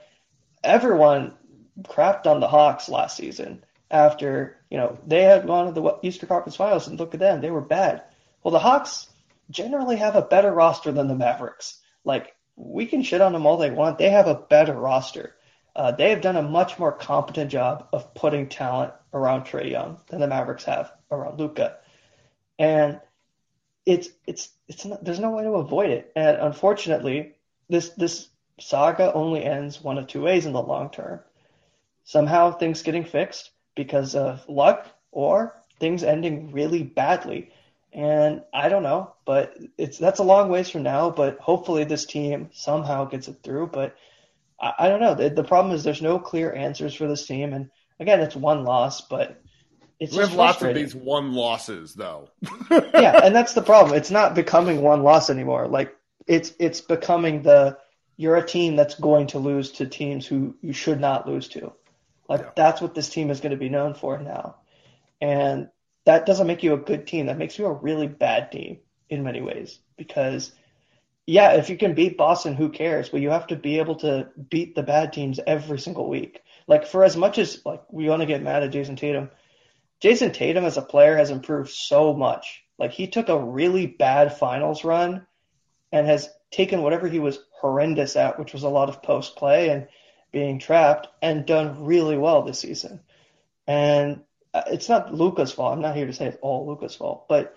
[0.64, 1.34] everyone
[1.82, 3.64] crapped on the Hawks last season
[3.94, 7.40] after, you know, they had gone to the Eastern Conference Finals and look at them,
[7.40, 8.02] they were bad.
[8.42, 9.08] Well, the Hawks
[9.50, 11.78] generally have a better roster than the Mavericks.
[12.04, 13.98] Like we can shit on them all they want.
[13.98, 15.36] They have a better roster.
[15.76, 19.98] Uh, they have done a much more competent job of putting talent around Trae Young
[20.08, 21.76] than the Mavericks have around Luka.
[22.58, 23.00] And
[23.86, 26.12] it's it's it's not, there's no way to avoid it.
[26.16, 27.34] And unfortunately,
[27.68, 28.28] this this
[28.58, 31.20] saga only ends one of two ways in the long term.
[32.04, 37.52] Somehow things getting fixed because of luck or things ending really badly.
[37.92, 41.10] And I don't know, but it's that's a long ways from now.
[41.10, 43.68] But hopefully this team somehow gets it through.
[43.68, 43.96] But
[44.60, 45.14] I, I don't know.
[45.14, 47.52] The, the problem is there's no clear answers for this team.
[47.52, 47.70] And
[48.00, 49.40] again, it's one loss, but
[50.00, 52.30] it's we just have lots of these one losses though.
[52.70, 53.96] yeah, and that's the problem.
[53.96, 55.68] It's not becoming one loss anymore.
[55.68, 55.96] Like
[56.26, 57.78] it's it's becoming the
[58.16, 61.72] you're a team that's going to lose to teams who you should not lose to.
[62.34, 64.56] Like that's what this team is going to be known for now.
[65.20, 65.68] And
[66.04, 67.26] that doesn't make you a good team.
[67.26, 68.78] That makes you a really bad team
[69.08, 70.52] in many ways because
[71.26, 73.08] yeah, if you can beat Boston, who cares?
[73.08, 76.42] But you have to be able to beat the bad teams every single week.
[76.66, 79.30] Like for as much as like we want to get mad at Jayson Tatum,
[80.02, 82.64] Jayson Tatum as a player has improved so much.
[82.78, 85.26] Like he took a really bad finals run
[85.92, 89.70] and has taken whatever he was horrendous at, which was a lot of post play
[89.70, 89.86] and
[90.34, 93.00] being trapped, and done really well this season.
[93.66, 94.20] And
[94.52, 95.72] uh, it's not Luka's fault.
[95.72, 97.56] I'm not here to say it's all Luka's fault, but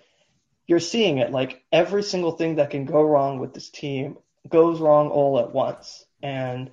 [0.65, 1.32] you're seeing it.
[1.32, 4.17] Like every single thing that can go wrong with this team
[4.47, 6.05] goes wrong all at once.
[6.23, 6.71] And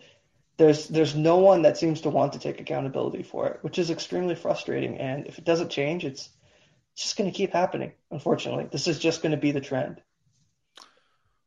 [0.57, 3.91] there's there's no one that seems to want to take accountability for it, which is
[3.91, 4.99] extremely frustrating.
[4.99, 6.29] And if it doesn't change, it's
[6.93, 7.93] it's just going to keep happening.
[8.11, 10.01] Unfortunately, this is just going to be the trend.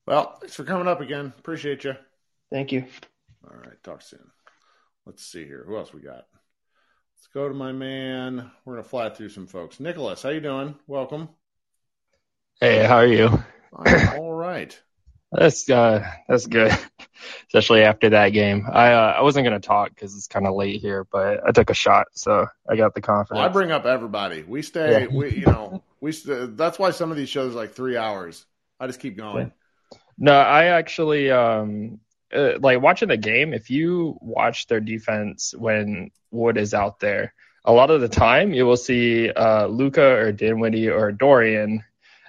[0.06, 1.34] Well, thanks for coming up again.
[1.40, 1.96] Appreciate you.
[2.52, 2.86] Thank you.
[3.46, 4.32] All right, talk soon.
[5.08, 5.64] Let's see here.
[5.66, 6.26] Who else we got?
[7.16, 8.52] Let's go to my man.
[8.66, 9.80] We're gonna fly through some folks.
[9.80, 10.76] Nicholas, how you doing?
[10.86, 11.30] Welcome.
[12.60, 13.30] Hey, how are you?
[13.74, 14.78] I'm all right.
[15.32, 16.78] That's uh, that's good,
[17.48, 18.68] especially after that game.
[18.70, 21.70] I uh, I wasn't gonna talk because it's kind of late here, but I took
[21.70, 23.38] a shot, so I got the confidence.
[23.38, 24.44] Well, I bring up everybody.
[24.44, 25.04] We stay.
[25.04, 25.08] Yeah.
[25.08, 26.12] We you know we.
[26.12, 28.46] St- that's why some of these shows are like three hours.
[28.78, 29.54] I just keep going.
[30.18, 32.02] No, I actually um
[32.34, 33.54] uh, like watching the game.
[33.54, 37.34] If you watch their defense when Wood is out there,
[37.66, 41.84] a lot of the time you will see uh Luka or Dinwiddie or Dorian.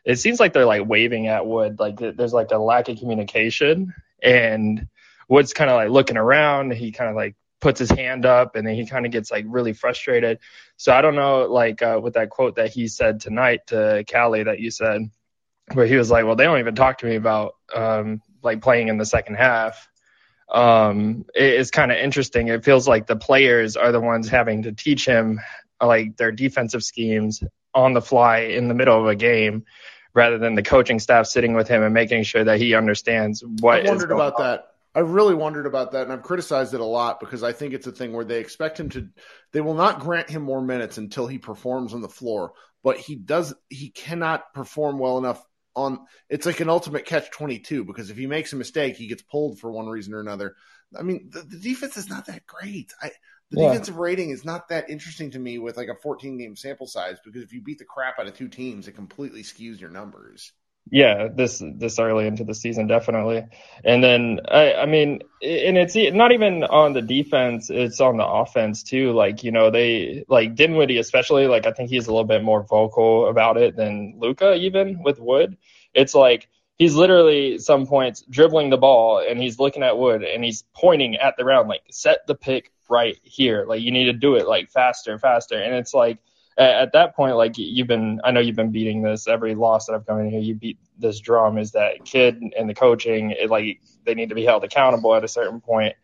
[0.04, 3.94] It seems like they're like waving at Wood, like there's like a lack of communication,
[4.22, 4.88] and
[5.28, 6.72] Wood's kind of like looking around.
[6.72, 9.44] He kind of like puts his hand up, and then he kind of gets like
[9.48, 10.38] really frustrated.
[10.76, 14.44] So I don't know, like uh, with that quote that he said tonight to Callie
[14.44, 15.10] that you said
[15.74, 18.88] where he was like, "Well, they don't even talk to me about um, like playing
[18.88, 19.88] in the second half."
[20.48, 22.48] Um, it's kind of interesting.
[22.48, 25.40] It feels like the players are the ones having to teach him
[25.80, 27.42] like their defensive schemes
[27.74, 29.64] on the fly in the middle of a game,
[30.14, 33.78] rather than the coaching staff sitting with him and making sure that he understands what
[33.78, 34.42] I've is wondered about on.
[34.42, 34.64] that.
[34.94, 37.86] I really wondered about that, and I've criticized it a lot because I think it's
[37.86, 39.08] a thing where they expect him to.
[39.52, 43.14] They will not grant him more minutes until he performs on the floor, but he
[43.14, 43.54] does.
[43.68, 45.44] He cannot perform well enough
[45.78, 46.00] on.
[46.28, 49.22] It's like an ultimate catch twenty two because if he makes a mistake, he gets
[49.22, 50.54] pulled for one reason or another.
[50.98, 52.92] I mean, the, the defense is not that great.
[53.02, 53.10] I,
[53.50, 53.58] the Yeah.
[53.58, 57.18] defensive rating is not that interesting to me with like a 14 game sample size
[57.24, 60.52] because if you beat the crap out of two teams, it completely skews your numbers.
[60.90, 63.44] Yeah, this this early into the season, definitely.
[63.84, 68.26] And then I I mean, and it's not even on the defense; it's on the
[68.26, 69.12] offense too.
[69.12, 71.46] Like you know, they like Dinwiddie especially.
[71.46, 75.18] Like I think he's a little bit more vocal about it than Luka, even with
[75.20, 75.58] Wood.
[75.92, 80.42] It's like he's literally some points dribbling the ball and he's looking at Wood and
[80.42, 83.66] he's pointing at the round like set the pick right here.
[83.66, 85.60] Like you need to do it like faster, faster.
[85.60, 86.18] And it's like
[86.58, 89.86] at, at that point, like you've been, I know you've been beating this every loss
[89.86, 90.40] that I've come in here.
[90.40, 93.30] You beat this drum is that Kidd and the coaching.
[93.30, 95.94] It, like they need to be held accountable at a certain point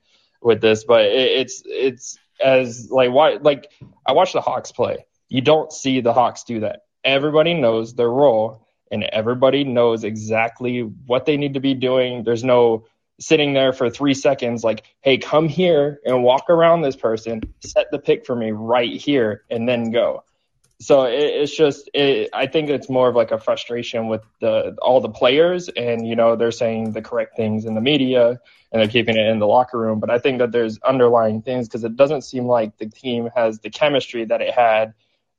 [0.41, 0.85] with this.
[0.85, 3.71] But it, it's it's as like why like
[4.07, 5.05] I watch the Hawks play.
[5.29, 6.83] You don't see the Hawks do that.
[7.03, 12.23] Everybody knows their role and everybody knows exactly what they need to be doing.
[12.23, 12.87] There's no
[13.19, 17.91] sitting there for three seconds like, hey, come here and walk around this person, set
[17.91, 20.23] the pick for me right here, and then go.
[20.85, 24.77] So it, it's just, it, I think it's more of like a frustration with the
[24.83, 28.39] all the players, and you know they're saying the correct things in the media
[28.75, 30.01] and they're keeping it in the locker room.
[30.01, 33.61] But I think that there's underlying things because it doesn't seem like the team has
[33.61, 34.95] the chemistry that it had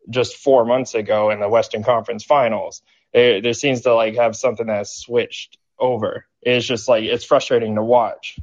[0.09, 2.81] just four months ago in the Western Conference Finals.
[3.11, 6.25] It, there seems to like have something that's switched over.
[6.41, 8.39] It's just like it's frustrating to watch.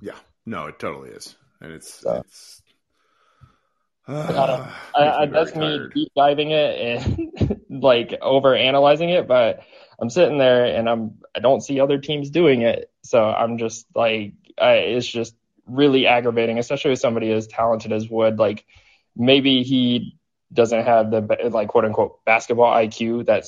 [0.00, 2.24] Yeah, no, it totally is, and it's So.
[2.26, 2.62] it's.
[4.06, 9.62] I I, I, that's me deep diving it and like over analyzing it, but
[9.98, 13.86] I'm sitting there and I'm I don't see other teams doing it, so I'm just
[13.94, 15.34] like I, it's just
[15.66, 18.38] really aggravating, especially with somebody as talented as Wood.
[18.38, 18.64] Like
[19.16, 20.18] maybe he
[20.52, 23.44] doesn't have the like quote unquote basketball IQ that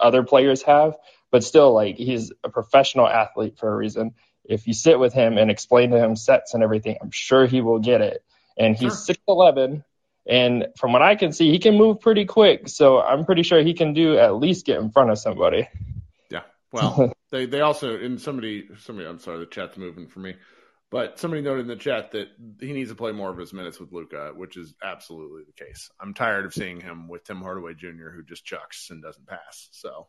[0.00, 0.96] other players have,
[1.30, 4.14] but still like he's a professional athlete for a reason.
[4.44, 7.60] If you sit with him and explain to him sets and everything, I'm sure he
[7.60, 8.24] will get it.
[8.58, 9.84] And he's six eleven,
[10.26, 12.68] and from what I can see, he can move pretty quick.
[12.68, 15.68] So I'm pretty sure he can do at least get in front of somebody.
[16.30, 16.42] Yeah.
[16.72, 20.36] Well, they they also and somebody somebody I'm sorry the chat's moving for me,
[20.90, 22.28] but somebody noted in the chat that
[22.60, 25.90] he needs to play more of his minutes with Luka, which is absolutely the case.
[26.00, 29.68] I'm tired of seeing him with Tim Hardaway Jr., who just chucks and doesn't pass.
[29.72, 30.06] So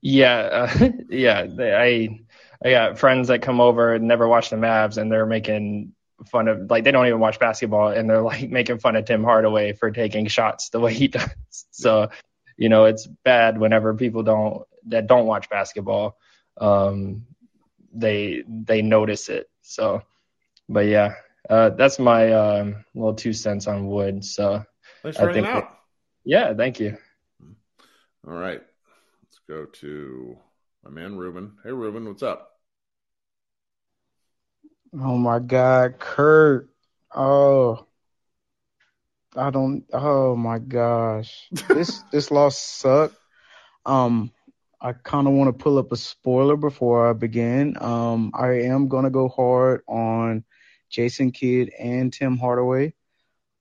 [0.00, 1.46] Yeah, uh, yeah.
[1.46, 5.26] They, I I got friends that come over and never watch the Mavs, and they're
[5.26, 5.92] making
[6.26, 9.24] fun of like they don't even watch basketball, and they're like making fun of Tim
[9.24, 11.28] Hardaway for taking shots the way he does.
[11.70, 12.10] So,
[12.56, 16.16] you know, it's bad whenever people don't that don't watch basketball,
[16.60, 17.26] um,
[17.92, 19.48] they they notice it.
[19.62, 20.02] So,
[20.68, 21.14] but yeah,
[21.48, 24.24] uh, that's my um, little two cents on Wood.
[24.24, 24.64] So,
[25.02, 25.78] thanks for I think out.
[26.24, 26.96] yeah, thank you.
[28.26, 28.62] All right,
[29.22, 30.36] let's go to
[30.84, 31.56] my man Ruben.
[31.62, 32.53] Hey Ruben, what's up?
[35.00, 36.68] Oh my God, Kurt.
[37.12, 37.84] Oh,
[39.34, 39.84] I don't.
[39.92, 43.16] Oh my gosh, this this loss sucked.
[43.84, 44.30] Um,
[44.80, 47.76] I kind of want to pull up a spoiler before I begin.
[47.82, 50.44] Um, I am gonna go hard on
[50.90, 52.94] Jason Kidd and Tim Hardaway.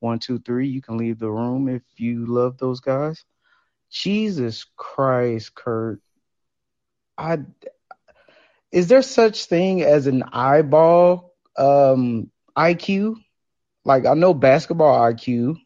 [0.01, 0.67] One, two, three.
[0.67, 3.25] You can leave the room if you love those guys.
[3.89, 5.99] Jesus Christ, Kurt.
[7.17, 7.39] I
[8.73, 13.15] is there such thing as an eyeball um IQ?
[13.85, 15.57] Like I know basketball IQ.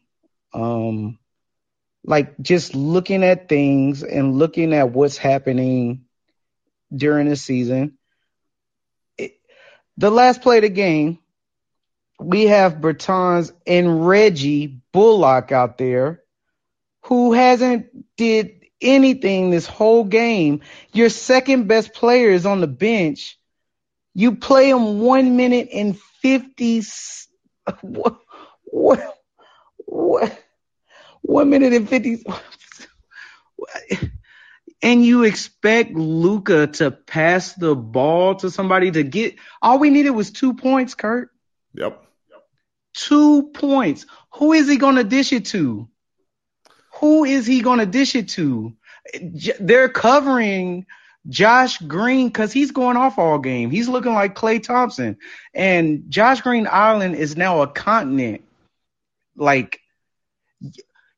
[0.52, 1.18] Um
[2.04, 6.04] like just looking at things and looking at what's happening
[6.94, 7.96] during the season.
[9.16, 9.32] It,
[9.96, 11.18] the last play of the game,
[12.20, 16.22] we have Bertans and Reggie Bullock out there
[17.04, 17.86] who hasn't
[18.16, 20.60] did anything this whole game.
[20.92, 23.38] Your second best player is on the bench.
[24.14, 26.82] You play him one minute and 50.
[27.82, 28.18] What?
[28.64, 29.18] What?
[29.84, 30.44] what
[31.22, 32.24] one minute and 50.
[34.80, 39.34] And you expect Luka to pass the ball to somebody to get.
[39.60, 41.30] All we needed was two points, Kurt.
[41.74, 42.04] Yep.
[42.94, 44.06] Two points.
[44.34, 45.88] Who is he going to dish it to?
[47.00, 48.74] Who is he going to dish it to?
[49.60, 50.86] They're covering
[51.28, 53.70] Josh Green because he's going off all game.
[53.70, 55.18] He's looking like Klay Thompson.
[55.54, 58.42] And Josh Green Island is now a continent.
[59.36, 59.80] Like,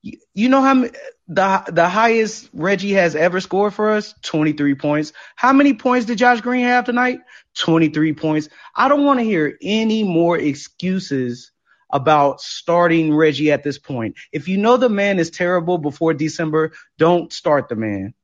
[0.03, 0.89] you know how
[1.29, 4.15] the the highest Reggie has ever scored for us?
[4.23, 5.13] 23 points.
[5.37, 7.21] How many points did Josh Green have tonight?
[7.59, 8.49] 23 points.
[8.75, 11.53] I don't want to hear any more excuses
[11.93, 14.17] about starting Reggie at this point.
[14.33, 18.15] If you know the man is terrible before December, don't start the man.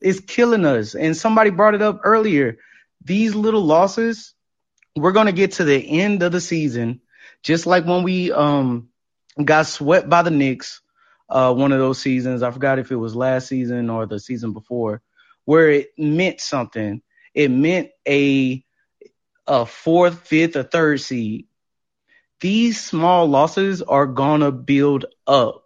[0.00, 0.94] It's killing us.
[0.94, 2.58] And somebody brought it up earlier.
[3.04, 4.34] These little losses,
[4.96, 7.00] we're going to get to the end of the season,
[7.42, 8.88] just like when we um
[9.42, 10.82] got swept by the Knicks
[11.32, 12.42] uh, one of those seasons.
[12.42, 15.00] I forgot if it was last season or the season before,
[15.46, 17.00] where it meant something.
[17.34, 18.62] It meant a
[19.46, 21.46] a fourth, fifth, or third seed.
[22.42, 25.64] These small losses are gonna build up.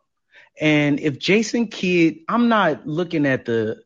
[0.61, 3.83] And if Jason Kidd, I'm not looking at the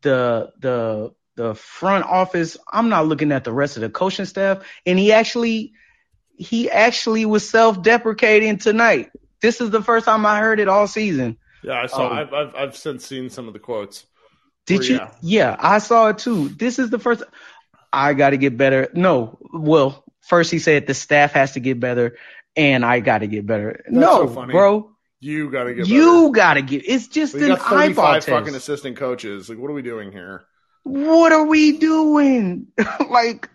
[0.00, 2.56] the the the front office.
[2.70, 4.66] I'm not looking at the rest of the coaching staff.
[4.86, 5.74] And he actually
[6.36, 9.10] he actually was self-deprecating tonight.
[9.42, 11.36] This is the first time I heard it all season.
[11.62, 12.06] Yeah, I saw.
[12.06, 14.06] Um, I've, I've I've since seen some of the quotes.
[14.66, 14.96] Did Where, you?
[14.96, 15.10] yeah.
[15.20, 15.56] Yeah.
[15.58, 16.48] I saw it too.
[16.48, 17.22] This is the first.
[17.92, 18.88] I got to get better.
[18.94, 22.16] No, well, first he said the staff has to get better,
[22.56, 23.82] and I got to get better.
[23.84, 24.52] That's no, so funny.
[24.52, 25.86] bro, You got to get.
[25.86, 26.82] you got to get.
[26.86, 27.46] It's just better.
[27.46, 28.28] We an got eyeball 35 test.
[28.28, 29.48] fucking assistant coaches.
[29.48, 30.44] Like, what are we doing here?
[30.84, 32.66] What are we doing?
[33.10, 33.48] like,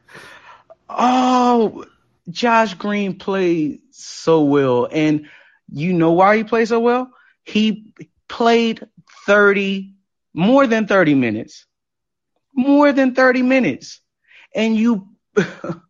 [0.90, 1.86] oh,
[2.30, 4.88] Josh Green played so well.
[4.92, 5.28] And
[5.72, 7.12] you know why he played so well?
[7.44, 7.94] He
[8.28, 8.86] played
[9.26, 9.94] 30,
[10.34, 11.66] more than 30 minutes.
[12.54, 14.00] More than 30 minutes.
[14.56, 15.10] And you,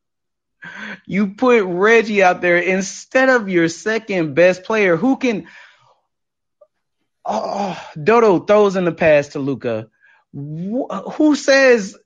[1.06, 5.48] you put Reggie out there instead of your second best player who can,
[7.26, 9.90] oh, Dodo throws in the pass to Luka.
[10.34, 11.98] Who says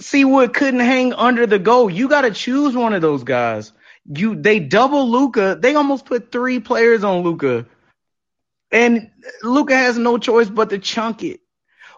[0.00, 1.88] C Wood couldn't hang under the goal?
[1.88, 3.72] You got to choose one of those guys.
[4.04, 5.56] You they double Luka.
[5.58, 7.66] They almost put three players on Luka,
[8.70, 9.10] and
[9.42, 11.40] Luka has no choice but to chunk it.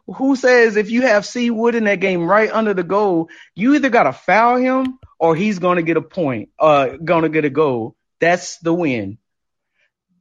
[0.07, 3.75] Who says if you have C Wood in that game right under the goal, you
[3.75, 7.29] either got to foul him or he's going to get a point, uh, going to
[7.29, 7.95] get a goal.
[8.21, 9.19] That's the win.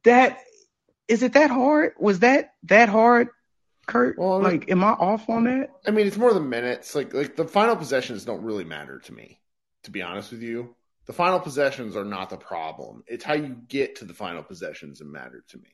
[0.04, 0.38] That
[1.08, 1.94] is it that hard?
[1.98, 3.28] Was that that hard,
[3.86, 4.16] Kirk?
[4.18, 5.70] like, am I off on that?
[5.86, 6.94] I mean, it's more the minutes.
[6.94, 9.40] Like, like the final possessions don't really matter to me.
[9.84, 10.76] To be honest with you,
[11.06, 13.02] the final possessions are not the problem.
[13.06, 15.70] It's how you get to the final possessions that matter to me.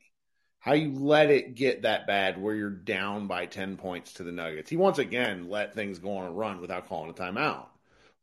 [0.60, 4.32] How you let it get that bad where you're down by ten points to the
[4.32, 4.70] Nuggets.
[4.70, 7.66] He once again let things go on a run without calling a timeout.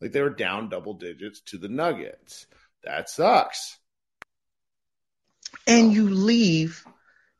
[0.02, 2.46] Like they were down double digits to the Nuggets.
[2.84, 3.78] That sucks.
[5.68, 6.84] and you leave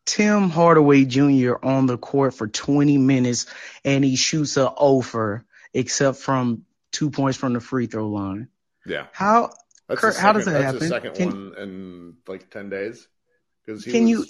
[0.06, 1.54] Tim Hardaway Jr.
[1.62, 3.46] on the court for 20 minutes
[3.84, 8.48] and he shoots a over except from two points from the free throw line.
[8.86, 9.08] Yeah.
[9.12, 9.52] How
[9.88, 10.80] That's Kirk, the how does second- that that's happen?
[10.80, 13.08] The second Can- one in like ten days.
[13.66, 14.26] Because Can you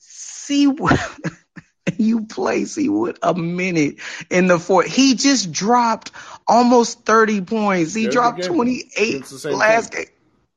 [0.00, 0.98] see what
[1.98, 3.96] you play C Wood a minute
[4.30, 4.86] in the fourth?
[4.86, 6.12] He just dropped
[6.46, 7.94] almost 30 points.
[7.94, 10.06] He There's dropped 28 It's the same last thing.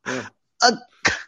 [0.06, 0.28] game Yeah.
[0.62, 0.76] Uh,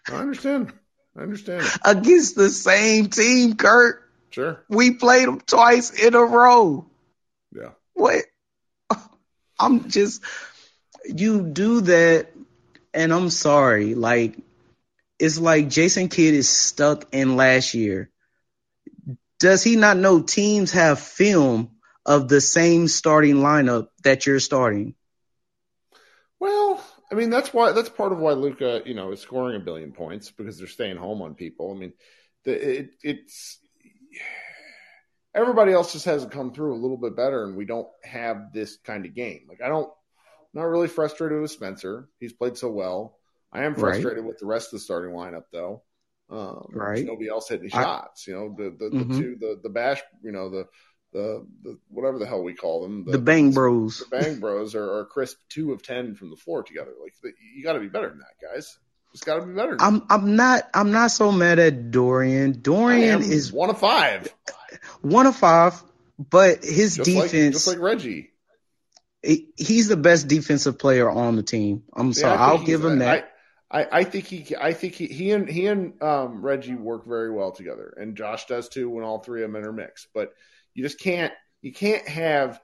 [0.09, 0.73] I understand.
[1.17, 1.65] I understand.
[1.85, 4.09] against the same team, Kirk.
[4.31, 4.63] Sure.
[4.67, 6.87] We played them twice in a row.
[7.55, 7.69] Yeah.
[7.93, 8.25] What?
[9.59, 10.23] I'm just,
[11.05, 12.29] you do that,
[12.93, 13.93] and I'm sorry.
[13.93, 14.37] Like,
[15.19, 18.09] it's like Jason Kidd is stuck in last year.
[19.43, 21.71] Does he not know teams have film
[22.05, 24.95] of the same starting lineup that you're starting?
[26.39, 29.59] Well, I mean that's why that's part of why Luka, you know, is scoring a
[29.63, 31.73] billion points because they're staying home on people.
[31.75, 31.93] I mean,
[32.45, 33.59] the, it, it's
[35.35, 38.77] everybody else just hasn't come through a little bit better, and we don't have this
[38.77, 39.45] kind of game.
[39.49, 42.09] Like I don't, I'm not really frustrated with Spencer.
[42.19, 43.17] He's played so well.
[43.51, 44.03] I am Right.
[44.03, 45.83] frustrated with the rest of the starting lineup, though.
[46.33, 47.05] Um, Right.
[47.05, 48.27] Nobody else hitting I- shots.
[48.27, 49.17] You know, the the, the Mhm.
[49.17, 50.01] two the the bash.
[50.23, 50.67] You know the
[51.13, 53.05] the the whatever the hell we call them.
[53.05, 53.99] The Bang Bros.
[53.99, 56.91] The Bang Bros are, are crisp two of ten from the floor together.
[57.01, 58.77] Like the, you got to be better than that, guys.
[59.13, 59.77] It's got to be better.
[59.79, 62.61] I'm I'm not I'm not so mad at Dorian.
[62.63, 64.33] Dorian is one of five.
[65.01, 65.79] one of five,
[66.17, 68.31] but his Just like defense just like Reggie.
[69.21, 71.83] he's the best defensive player on the team.
[71.93, 73.32] I'm Yeah, sorry, I I'll give him that.
[73.73, 77.31] I, I, think he I think he he and he and um, Reggie work very
[77.31, 80.07] well together, and Josh does too when all three of them intermix.
[80.13, 80.33] But
[80.75, 82.61] you just can't you can't have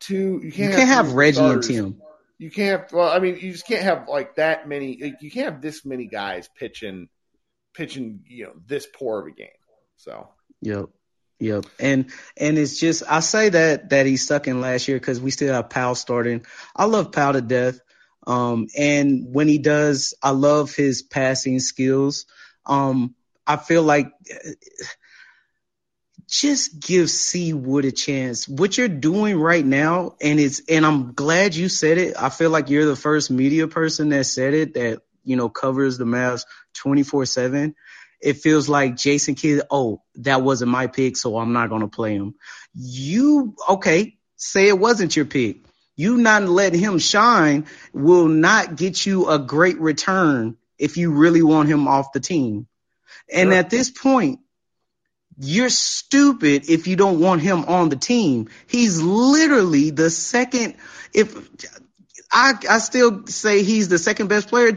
[0.00, 1.68] two you you can't can't have three Reggie and starters.
[1.68, 2.02] Tim.
[2.38, 2.90] You can't.
[2.92, 4.98] Well, I mean, you just can't have like that many.
[5.02, 7.08] Like, you can't have this many guys pitching,
[7.74, 8.24] pitching.
[8.26, 9.48] You know, this poor of a game.
[9.96, 10.28] So
[10.62, 10.90] Yep.
[11.38, 11.66] Yep.
[11.78, 15.30] And and it's just I say that that he's stuck in last year because we
[15.30, 16.44] still have Powell starting.
[16.76, 17.80] I love Powell to death.
[18.26, 22.26] Um and when he does, I love his passing skills.
[22.66, 23.14] Um
[23.46, 24.50] I feel like uh,
[26.30, 28.48] just give C Wood a chance.
[28.48, 32.14] What you're doing right now, and it's and I'm glad you said it.
[32.16, 35.98] I feel like you're the first media person that said it that you know covers
[35.98, 36.44] the Mavs
[36.74, 37.74] 24 seven.
[38.20, 39.62] It feels like Jason Kidd.
[39.70, 42.34] Oh, that wasn't my pick, so I'm not gonna play him.
[42.74, 44.16] You okay?
[44.36, 45.58] Say it wasn't your pick.
[46.00, 51.42] You not letting him shine will not get you a great return if you really
[51.42, 52.66] want him off the team.
[53.30, 54.40] And at this point,
[55.38, 58.48] you're stupid if you don't want him on the team.
[58.66, 60.76] He's literally the second.
[61.12, 61.36] If
[62.32, 64.72] I, I still say he's the second best player.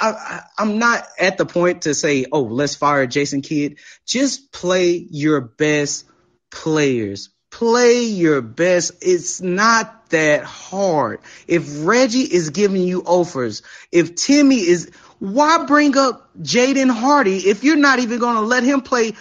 [0.00, 3.76] I, I'm not at the point to say, oh, let's fire Jason Kidd.
[4.06, 6.06] Just play your best
[6.50, 7.33] players.
[7.54, 8.94] Play your best.
[9.00, 11.20] It's not that hard.
[11.46, 14.90] If Reggie is giving you offers, if Timmy is,
[15.20, 19.12] why bring up Jaden Hardy if you're not even going to let him play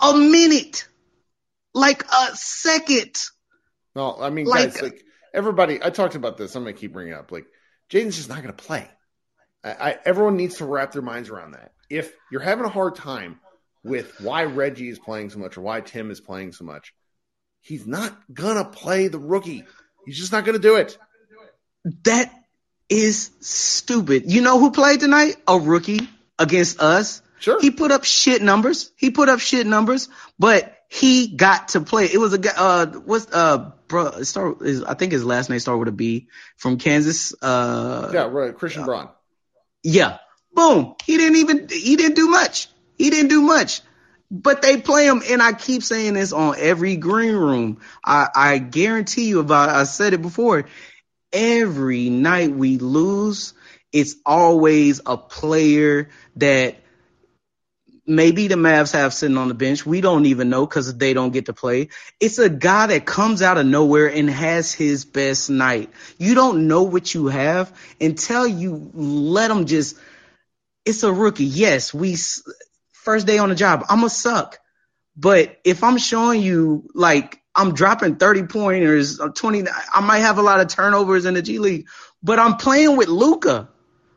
[0.00, 0.86] a minute?
[1.74, 3.20] Like a second.
[3.96, 5.02] No, I mean, Like- guys, like
[5.34, 5.80] everybody.
[5.82, 6.54] I talked about this.
[6.54, 7.32] I'm going to keep bringing it up.
[7.32, 7.46] Like
[7.90, 8.88] Jaden's just not going to play.
[9.64, 11.72] I, I, everyone needs to wrap their minds around that.
[11.88, 13.40] If you're having a hard time
[13.82, 16.94] with why Reggie is playing so much or why Tim is playing so much,
[17.60, 19.64] he's not gonna play the rookie.
[20.06, 20.96] He's just not gonna do it.
[22.04, 22.32] That
[22.88, 24.30] is stupid.
[24.30, 25.36] You know who played tonight?
[25.46, 26.08] A rookie
[26.38, 27.22] against us.
[27.38, 27.60] Sure.
[27.60, 28.92] He put up shit numbers.
[28.96, 30.08] He put up shit numbers,
[30.38, 32.04] but he got to play.
[32.06, 32.52] It was a guy.
[32.54, 34.22] Uh, what's uh, bro?
[34.24, 37.32] Start is I think his last name started with a B from Kansas.
[37.40, 38.54] Uh, Yeah, right.
[38.54, 39.08] Christian Braun.
[39.82, 40.18] yeah.
[40.52, 40.96] Boom.
[41.04, 41.68] He didn't even.
[41.70, 42.68] He didn't do much.
[42.98, 43.80] He didn't do much.
[44.30, 47.80] But they play them, and I keep saying this on every green room.
[48.04, 49.68] I, I guarantee you about.
[49.70, 50.66] I said it before.
[51.32, 53.54] Every night we lose,
[53.92, 56.76] it's always a player that
[58.06, 59.84] maybe the Mavs have sitting on the bench.
[59.86, 61.88] We don't even know because they don't get to play.
[62.20, 65.90] It's a guy that comes out of nowhere and has his best night.
[66.18, 69.96] You don't know what you have until you let him just.
[70.84, 71.44] It's a rookie.
[71.44, 72.16] Yes, we
[73.00, 73.84] first day on the job.
[73.88, 74.58] I'm a suck,
[75.16, 80.38] but if I'm showing you like I'm dropping 30 pointers, or 20, I might have
[80.38, 81.88] a lot of turnovers in the G League,
[82.22, 83.68] but I'm playing with Luka.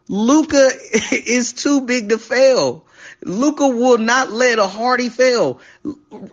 [0.07, 0.69] Luka
[1.11, 2.85] is too big to fail.
[3.23, 5.61] Luka will not let a Hardy fail.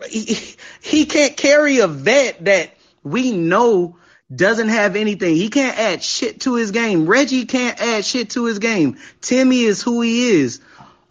[0.09, 0.37] He,
[0.81, 2.71] he can't carry a vet that
[3.03, 3.97] we know
[4.33, 5.35] doesn't have anything.
[5.35, 7.05] He can't add shit to his game.
[7.05, 8.97] Reggie can't add shit to his game.
[9.19, 10.61] Timmy is who he is.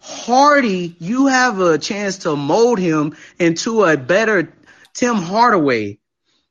[0.01, 4.51] Hardy, you have a chance to mold him into a better
[4.93, 5.99] Tim Hardaway.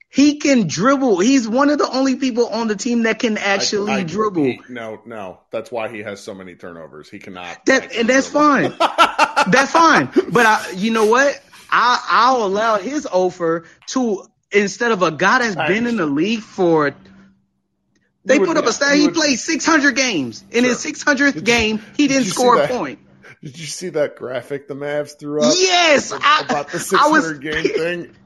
[0.08, 1.18] He can dribble.
[1.20, 4.44] He's one of the only people on the team that can actually I- I- dribble.
[4.44, 5.40] he- no, no.
[5.52, 7.08] That's why he has so many turnovers.
[7.08, 7.64] He cannot.
[7.66, 8.74] That and that's fine.
[9.50, 10.10] that's fine.
[10.30, 11.40] But I, you know what?
[11.70, 16.40] I I'll allow his offer to instead of a guy that's been in the league
[16.40, 16.94] for.
[18.24, 18.96] They would- put up a stat.
[18.96, 20.44] He would- played 600 games.
[20.50, 22.98] In his 600th game, he Did didn't score a point.
[23.42, 25.54] Did you see that graphic the Mavs threw up?
[25.58, 28.16] Yes, I- about the I was- 600 game thing.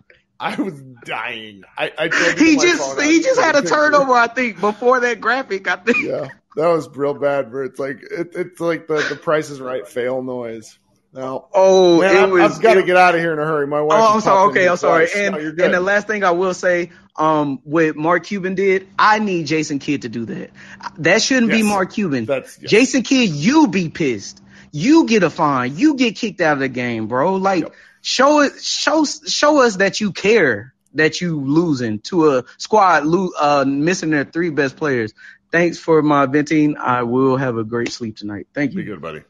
[0.40, 0.74] I was
[1.04, 1.62] dying.
[1.78, 2.04] I, I
[2.36, 3.74] He just he just had a picture.
[3.76, 5.68] turnover, I think, before that graphic.
[5.68, 5.98] I think.
[5.98, 7.52] Yeah, that was real bad.
[7.52, 10.76] Where it's like it, it's like the the Price is Right fail noise.
[11.12, 11.46] No.
[11.54, 13.68] Oh, Man, was- I've got to get out of here in a hurry.
[13.68, 14.00] My wife.
[14.02, 14.50] Oh, I'm sorry.
[14.50, 15.06] Okay, I'm sorry.
[15.06, 15.16] twice.
[15.16, 19.20] And No, and the last thing I will say, um, what Mark Cuban did, I
[19.20, 20.50] need Jason Kidd to do that.
[20.98, 22.24] That shouldn't be Mark Cuban.
[22.24, 22.68] That's- yes.
[22.68, 24.42] Jason Kidd, you be pissed.
[24.76, 25.76] You get a fine.
[25.76, 27.36] You get kicked out of the game, bro.
[27.36, 27.72] Like
[28.02, 33.30] show it, show show us that you care that you losing to a squad lo-
[33.38, 35.14] uh, missing their three best players.
[35.52, 36.76] Thanks for my venting.
[36.76, 38.48] I will have a great sleep tonight.
[38.52, 38.78] Thank you.
[38.78, 39.22] Be good, buddy.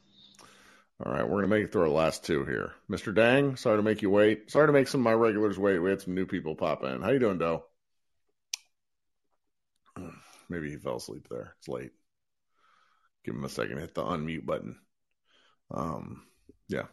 [1.05, 2.73] All right, we're gonna make it through our last two here.
[2.91, 3.15] Mr.
[3.15, 4.51] Dang, sorry to make you wait.
[4.51, 5.79] Sorry to make some of my regulars wait.
[5.79, 7.03] We had some new people pop in.
[7.03, 7.65] How you doing, Doe?
[10.49, 11.55] Maybe he fell asleep there.
[11.59, 11.93] It's late.
[13.27, 13.79] Give him a second.
[13.79, 14.79] Hit the unmute button.
[15.71, 16.23] Um,
[16.69, 16.87] yeah.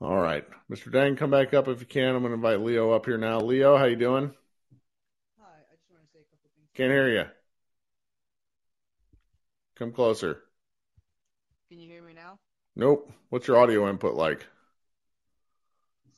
[0.00, 0.90] All right, Mr.
[0.90, 2.14] Dang, come back up if you can.
[2.14, 3.40] I'm gonna invite Leo up here now.
[3.40, 4.32] Leo, how you doing?
[5.38, 6.68] Hi, I just want to say a couple things.
[6.74, 7.24] Can't hear you.
[9.76, 10.42] Come closer.
[11.68, 12.38] Can you hear me now?
[12.76, 13.12] Nope.
[13.28, 14.46] What's your audio input like?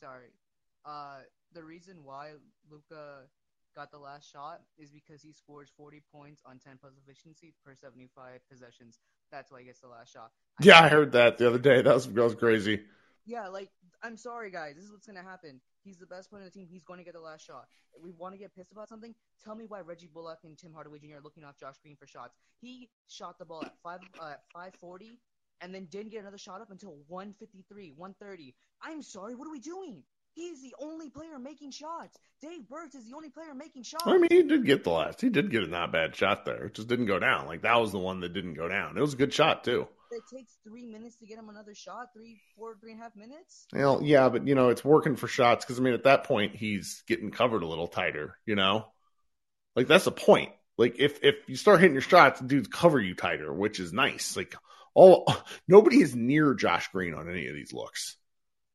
[0.01, 0.31] Sorry.
[0.85, 1.19] Uh,
[1.53, 2.31] the reason why
[2.71, 3.23] Luka
[3.73, 7.75] got the last shot is because he scores 40 points on 10 plus efficiency per
[7.75, 8.99] 75 possessions.
[9.31, 10.31] That's why he gets the last shot.
[10.61, 11.83] Yeah, I heard that the other day.
[11.83, 12.83] That was that was crazy.
[13.25, 13.71] Yeah, like
[14.03, 14.77] I'm sorry, guys.
[14.77, 15.61] This is what's gonna happen.
[15.85, 16.69] He's the best player on the team.
[16.71, 17.67] He's going to get the last shot.
[17.95, 19.15] If We want to get pissed about something.
[19.45, 21.17] Tell me why Reggie Bullock and Tim Hardaway Jr.
[21.17, 22.37] are looking off Josh Green for shots.
[22.61, 25.19] He shot the ball at five uh, at 540,
[25.61, 28.55] and then didn't get another shot up until 153, 130.
[28.83, 29.35] I'm sorry.
[29.35, 30.05] What are we doing?
[30.35, 32.19] He's the only player making shots.
[32.41, 34.05] Dave Burks is the only player making shots.
[34.07, 35.21] I mean, he did get the last.
[35.21, 36.67] He did get a not bad shot there.
[36.67, 37.47] It just didn't go down.
[37.47, 38.97] Like that was the one that didn't go down.
[38.97, 39.87] It was a good shot too.
[40.11, 42.09] It takes three minutes to get him another shot.
[42.15, 43.67] Three, four, three and a half minutes.
[43.73, 46.57] Well, yeah, but you know, it's working for shots because I mean, at that point,
[46.57, 48.39] he's getting covered a little tighter.
[48.47, 48.87] You know,
[49.77, 50.53] like that's the point.
[50.79, 54.37] Like if if you start hitting your shots, dudes cover you tighter, which is nice.
[54.37, 54.55] Like
[54.95, 55.33] all
[55.69, 58.17] nobody is near Josh Green on any of these looks.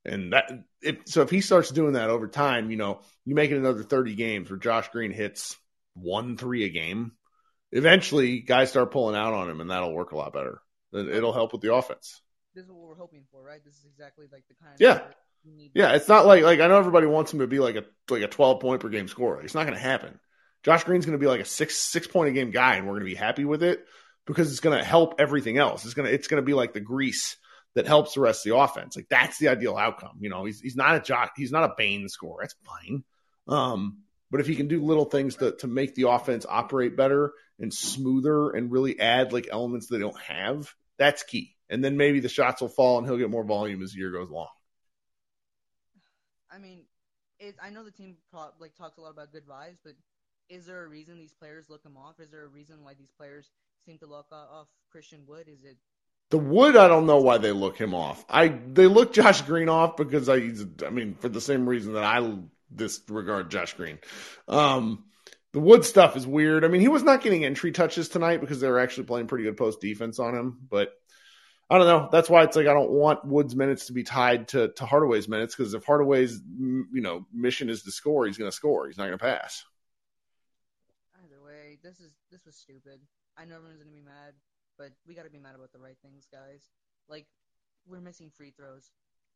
[0.07, 0.49] And that
[0.81, 3.83] if so if he starts doing that over time, you know, you make it another
[3.83, 5.55] 30 games where Josh Green hits
[5.93, 7.11] one three a game,
[7.71, 10.61] eventually guys start pulling out on him and that'll work a lot better.
[10.93, 12.21] It- It'll help with the offense.
[12.55, 13.63] This is what we're hoping for, right?
[13.63, 15.01] This is exactly like the kind Yeah.
[15.73, 18.23] Yeah, it's not like like I know everybody wants him to be like a like
[18.23, 19.41] a 12 point per game scorer.
[19.41, 20.19] It's not going to happen.
[20.63, 22.93] Josh Green's going to be like a 6 6 point a game guy and we're
[22.93, 23.85] going to be happy with it
[24.25, 25.85] because it's going to help everything else.
[25.85, 27.37] It's going to it's going to be like the grease
[27.77, 28.95] that helps the rest of the offense.
[28.95, 30.17] Like that's the ideal outcome.
[30.19, 32.39] You know, he's he's not a jock, he's not a Bane scorer.
[32.41, 33.03] That's fine.
[33.47, 33.99] Um
[34.31, 37.71] but if he can do little things to to make the offense operate better and
[37.71, 41.55] smoother and really add like elements they don't have, that's key.
[41.69, 44.11] And then maybe the shots will fall and he'll get more volume as the year
[44.11, 44.47] goes along.
[46.51, 46.79] I mean,
[47.39, 49.93] it, I know the team pro- like talks a lot about good vibes, but
[50.49, 52.19] is there a reason these players look him off?
[52.19, 53.51] Is there a reason why these players
[53.85, 55.47] seem to look off Christian Wood?
[55.47, 55.77] Is it
[56.29, 58.23] The Wood, I don't know why they look him off.
[58.29, 60.35] I they look Josh Green off because I,
[60.85, 62.37] I mean, for the same reason that I
[62.73, 63.97] disregard Josh Green.
[64.47, 65.05] Um,
[65.53, 66.65] the Wood stuff is weird.
[66.65, 69.45] I mean, he was not getting entry touches tonight because they were actually playing pretty
[69.45, 70.57] good post defense on him.
[70.69, 70.89] But
[71.69, 72.09] I don't know.
[72.11, 75.27] That's why it's like I don't want Wood's minutes to be tied to to Hardaway's
[75.27, 78.87] minutes because if Hardaway's you know mission is to score, he's going to score.
[78.87, 79.65] He's not going to pass.
[81.23, 81.77] either way?
[81.83, 82.99] This is this was stupid.
[83.37, 84.33] I know everyone's gonna be mad,
[84.77, 86.69] but we got to be mad about the right things, guys.
[87.09, 87.25] Like
[87.87, 88.91] we're missing free throws.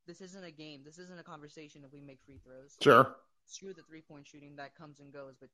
[0.08, 0.82] This isn't a game.
[0.84, 2.78] This isn't a conversation if we make free throws.
[2.82, 3.16] Sure.
[3.46, 5.50] Screw the three point shooting that comes and goes, but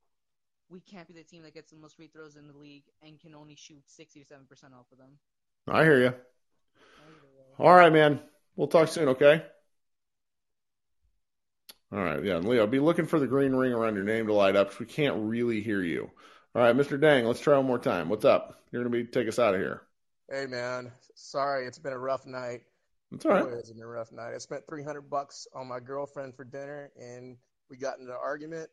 [0.70, 3.20] we can't be the team that gets the most free throws in the league and
[3.20, 5.18] can only shoot sixty to seven percent off of them.
[5.68, 6.14] I hear you.
[7.60, 8.20] All right, man.
[8.56, 9.44] We'll talk soon, okay?
[11.92, 14.58] All right, yeah, Leo, be looking for the green ring around your name to light
[14.58, 16.12] up we can't really hear you.
[16.56, 17.00] All right, Mr.
[17.00, 18.10] Dang, let's try one more time.
[18.10, 18.62] What's up?
[18.72, 19.82] You're gonna be take us out of here.
[20.30, 22.62] Hey man, sorry, it's been a rough night.
[23.12, 23.44] That's all right.
[23.44, 24.34] Boy, It's been a rough night.
[24.34, 27.38] I spent 300 bucks on my girlfriend for dinner, and
[27.70, 28.70] we got into an argument.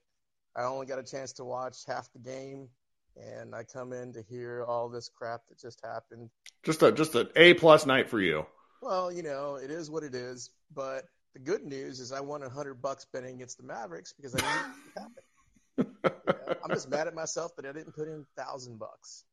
[0.57, 2.69] I only got a chance to watch half the game,
[3.17, 6.31] and I come in to hear all this crap that just happened.
[6.63, 8.47] Just a just an A plus night for you.
[8.81, 10.51] Well, you know, it is what it is.
[10.75, 14.39] But the good news is I won 100 bucks betting against the Mavericks because I
[14.39, 15.15] knew it would happen.
[15.17, 15.34] You
[16.05, 19.25] know, I'm just mad at myself that I didn't put in thousand bucks.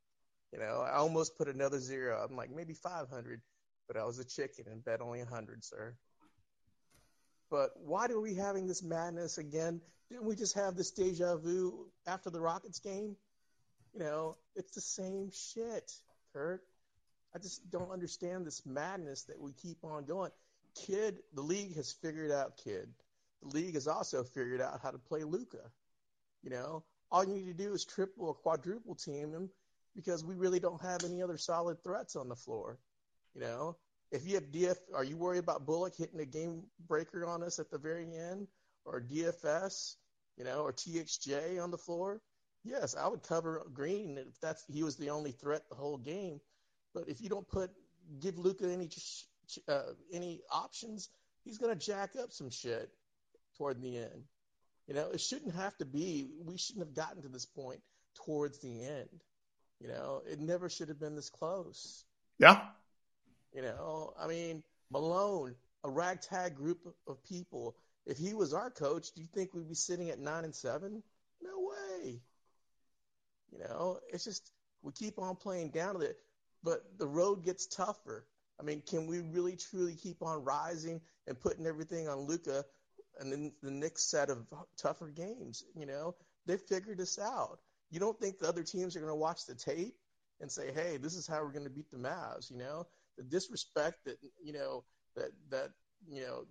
[0.51, 2.25] You know, I almost put another zero.
[2.27, 3.41] I'm like maybe 500,
[3.87, 5.95] but I was a chicken and bet only a 100, sir.
[7.49, 9.81] But why are we having this madness again?
[10.09, 13.15] Didn't we just have this deja vu after the Rockets game?
[13.93, 15.91] You know, it's the same shit,
[16.33, 16.61] Kirk.
[17.33, 20.31] I just don't understand this madness that we keep on going.
[20.75, 22.89] Kidd, the league has figured out Kidd.
[23.41, 25.71] The league has also figured out how to play Luka.
[26.43, 29.49] You know, all you need to do is triple or quadruple team him
[29.95, 32.79] because we really don't have any other solid threats on the floor.
[33.35, 33.77] You know,
[34.11, 37.59] if you have DF, are you worried about Bullock hitting a game breaker on us
[37.59, 38.47] at the very end,
[38.85, 39.95] or DFS,
[40.37, 42.21] you know, or TXJ on the floor?
[42.63, 46.39] Yes, I would cover Green if that's he was the only threat the whole game.
[46.93, 47.71] But if you don't put
[48.19, 48.89] give Luka any
[49.67, 51.09] uh, any options,
[51.43, 52.89] he's gonna jack up some shit
[53.57, 54.23] toward the end.
[54.87, 56.29] You know, it shouldn't have to be.
[56.45, 57.81] We shouldn't have gotten to this point
[58.25, 59.23] towards the end.
[59.79, 62.03] You know, it never should have been this close.
[62.37, 62.61] Yeah.
[63.53, 67.75] You know, I mean, Malone, a ragtag group of people.
[68.05, 71.03] If he was our coach, do you think we'd be sitting at nine and seven?
[71.41, 72.21] No way.
[73.51, 74.51] You know, it's just
[74.81, 76.17] we keep on playing down to it,
[76.63, 78.25] but the road gets tougher.
[78.59, 82.63] I mean, can we really truly keep on rising and putting everything on Luka
[83.19, 84.45] and then the next set of
[84.77, 85.63] tougher games?
[85.75, 86.15] You know,
[86.45, 87.59] they figured this out.
[87.89, 89.95] You don't think the other teams are going to watch the tape
[90.39, 92.49] and say, "Hey, this is how we're going to beat the Mavs"?
[92.49, 94.83] You know, the disrespect that you know
[95.15, 95.71] that that
[96.09, 96.45] you know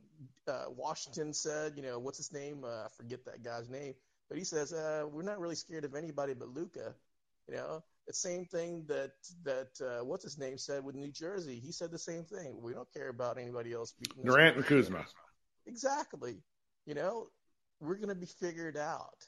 [0.53, 1.75] uh, Washington said.
[1.77, 2.65] You know, what's his name?
[2.65, 3.95] Uh, I forget that guy's name,
[4.29, 6.95] but he says uh, we're not really scared of anybody but Luka.
[7.49, 9.13] You know, the same thing that
[9.45, 11.59] that uh, what's his name said with New Jersey.
[11.59, 12.61] He said the same thing.
[12.61, 14.25] We don't care about anybody else beating.
[14.25, 15.05] Durant and Kuzma.
[15.67, 16.37] Exactly.
[16.87, 17.29] You know,
[17.81, 19.27] we're going to be figured out.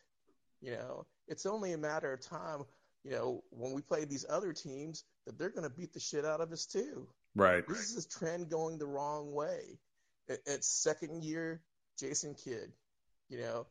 [0.61, 2.65] You know, it's only a matter of time.
[3.05, 6.25] You know, when we play these other teams, that they're going to beat the shit
[6.25, 7.09] out of us too.
[7.35, 7.67] Right.
[7.67, 9.79] This is a trend going the wrong way.
[10.29, 11.63] It's second year
[11.99, 12.73] Jason Kidd.
[13.29, 13.67] You know,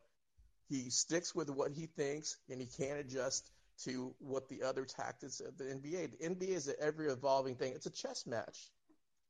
[0.68, 3.50] he sticks with what he thinks and he can't adjust
[3.84, 6.18] to what the other tactics of the NBA.
[6.18, 7.72] The NBA is an ever evolving thing.
[7.74, 8.70] It's a chess match.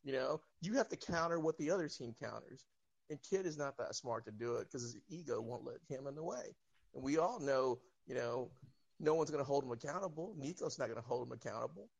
[0.05, 2.65] You know, you have to counter what the other team counters.
[3.13, 6.07] And Kidd is not that smart to do it because his ego won't let him
[6.07, 6.57] in the way.
[6.95, 8.49] And we all know, you know,
[8.99, 10.35] no one's going to hold him accountable.
[10.39, 11.91] Nico's not going to hold him accountable.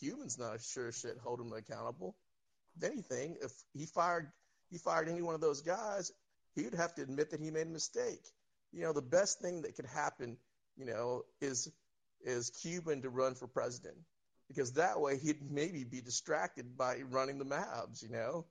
[0.00, 2.16] Cuban's not sure shit hold him accountable.
[2.76, 4.26] If anything, if he fired
[4.68, 6.10] he fired any one of those guys,
[6.56, 8.26] he would have to admit that he made a mistake.
[8.72, 10.36] You know, the best thing that could happen,
[10.76, 11.70] you know, is
[12.22, 13.98] is Cuban to run for president
[14.48, 18.02] because that way he'd maybe be distracted by running the Mavs.
[18.02, 18.46] You know,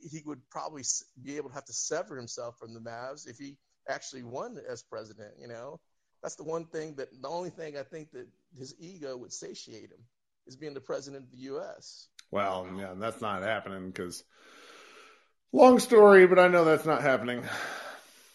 [0.00, 0.82] he, he would probably
[1.22, 3.56] be able to have to sever himself from the Mavs if he
[3.88, 5.34] actually won as president.
[5.40, 5.80] You know,
[6.22, 8.26] that's the one thing that the only thing I think that
[8.58, 10.04] his ego would satiate him
[10.46, 12.08] is being the president of the U.S.
[12.30, 14.22] Well, yeah, that's not happening because
[15.52, 17.44] long story, but I know that's not happening.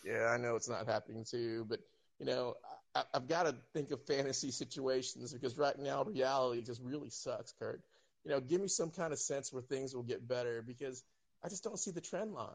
[0.05, 1.79] Yeah, I know it's not happening too, but
[2.19, 2.55] you know,
[2.95, 7.53] I, I've got to think of fantasy situations because right now reality just really sucks,
[7.59, 7.81] Kirk.
[8.23, 11.03] You know, give me some kind of sense where things will get better because
[11.43, 12.49] I just don't see the trend line.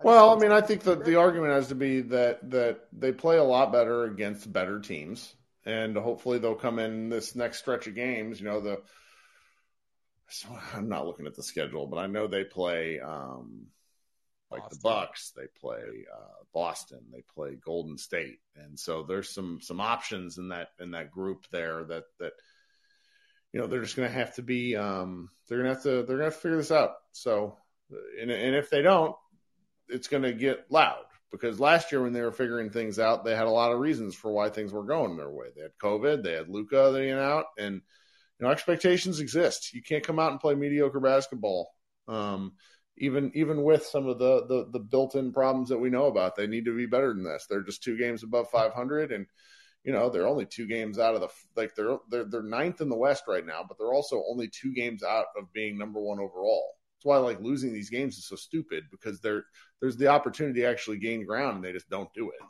[0.00, 3.12] I Well, I mean, I think that the argument has to be that that they
[3.12, 5.34] play a lot better against better teams,
[5.64, 8.40] and hopefully they'll come in this next stretch of games.
[8.40, 8.82] You know, the
[10.28, 13.66] so I'm not looking at the schedule, but I know they play um,
[14.50, 19.60] like the Bucks, they play uh, Boston, they play Golden State, and so there's some
[19.60, 22.32] some options in that in that group there that that
[23.52, 26.02] you know they're just going to have to be um, they're going to have to
[26.04, 26.92] they're going to figure this out.
[27.12, 27.56] So,
[28.20, 29.14] and and if they don't,
[29.88, 33.34] it's going to get loud because last year when they were figuring things out, they
[33.34, 35.46] had a lot of reasons for why things were going their way.
[35.54, 39.72] They had COVID, they had Luka in out, and you know expectations exist.
[39.74, 41.70] You can't come out and play mediocre basketball.
[42.08, 42.52] Um,
[42.98, 46.46] even even with some of the, the the built-in problems that we know about, they
[46.46, 47.46] need to be better than this.
[47.48, 49.26] They're just two games above 500, and
[49.84, 52.88] you know they're only two games out of the like they're they're they're ninth in
[52.88, 56.18] the West right now, but they're also only two games out of being number one
[56.18, 56.75] overall.
[56.96, 59.44] That's why like losing these games is so stupid because there
[59.80, 62.40] there's the opportunity to actually gain ground and they just don't do it.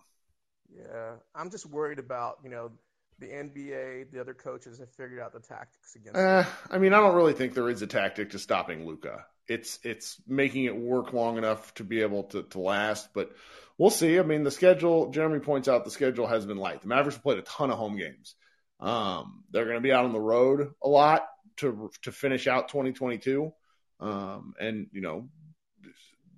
[0.78, 2.70] Yeah, I'm just worried about you know
[3.18, 6.18] the NBA, the other coaches have figured out the tactics against.
[6.18, 6.44] Uh.
[6.70, 9.24] I mean, I don't really think there is a tactic to stopping Luka.
[9.48, 13.31] It's it's making it work long enough to be able to, to last, but
[13.78, 14.18] we'll see.
[14.18, 15.10] I mean, the schedule.
[15.10, 16.82] Jeremy points out the schedule has been light.
[16.82, 18.35] The Mavericks have played a ton of home games.
[18.81, 21.27] Um, they're going to be out on the road a lot
[21.59, 23.52] to to finish out 2022,
[24.01, 25.28] um, and you know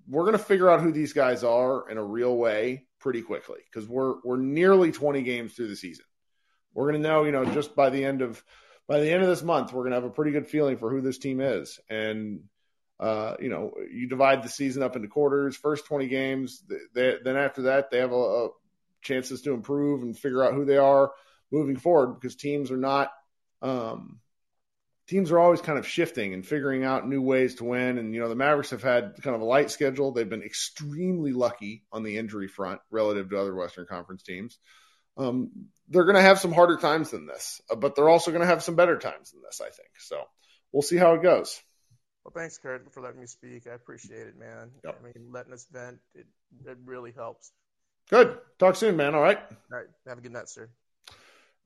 [0.08, 3.58] we're going to figure out who these guys are in a real way pretty quickly
[3.70, 6.04] because we're we're nearly 20 games through the season.
[6.74, 8.42] We're going to know, you know, just by the end of
[8.86, 10.90] by the end of this month, we're going to have a pretty good feeling for
[10.90, 11.78] who this team is.
[11.90, 12.40] And
[12.98, 15.56] uh, you know, you divide the season up into quarters.
[15.56, 16.62] First 20 games,
[16.94, 18.48] they, then after that, they have a, a
[19.02, 21.12] chances to improve and figure out who they are
[21.52, 23.12] moving forward because teams are not
[23.62, 24.20] um,
[25.08, 27.98] teams are always kind of shifting and figuring out new ways to win.
[27.98, 30.12] And, you know, the Mavericks have had kind of a light schedule.
[30.12, 34.58] They've been extremely lucky on the injury front relative to other Western Conference teams.
[35.16, 35.50] Um,
[35.88, 38.46] they're going to have some harder times than this, uh, but they're also going to
[38.46, 39.88] have some better times than this, I think.
[39.98, 40.22] So
[40.70, 41.60] we'll see how it goes.
[42.24, 43.66] Well, thanks, Kirk, for letting me speak.
[43.66, 44.70] I appreciate it, man.
[44.84, 45.00] Yep.
[45.00, 46.26] I mean, letting us vent, it,
[46.66, 47.50] it really helps.
[48.10, 48.38] Good.
[48.58, 49.14] Talk soon, man.
[49.14, 49.38] All right.
[49.38, 49.86] All right.
[50.06, 50.68] Have a good night, sir.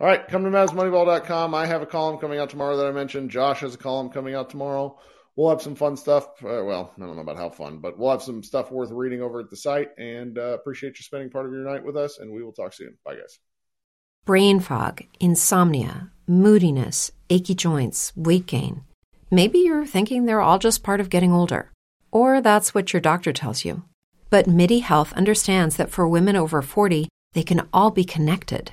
[0.02, 1.54] All right, come to MavsMoneyball.com.
[1.54, 3.30] I have a column coming out tomorrow that I mentioned.
[3.30, 4.98] Josh has a column coming out tomorrow.
[5.36, 6.24] We'll have some fun stuff.
[6.42, 9.22] Uh, well, I don't know about how fun, but we'll have some stuff worth reading
[9.22, 9.90] over at the site.
[9.98, 12.18] And uh, appreciate you spending part of your night with us.
[12.18, 12.98] And we will talk soon.
[13.04, 13.38] Bye, guys.
[14.24, 18.82] Brain fog, insomnia, moodiness, achy joints, weight gain.
[19.30, 21.70] Maybe you're thinking they're all just part of getting older.
[22.10, 23.84] Or that's what your doctor tells you.
[24.30, 28.72] But MIDI Health understands that for women over 40, they can all be connected.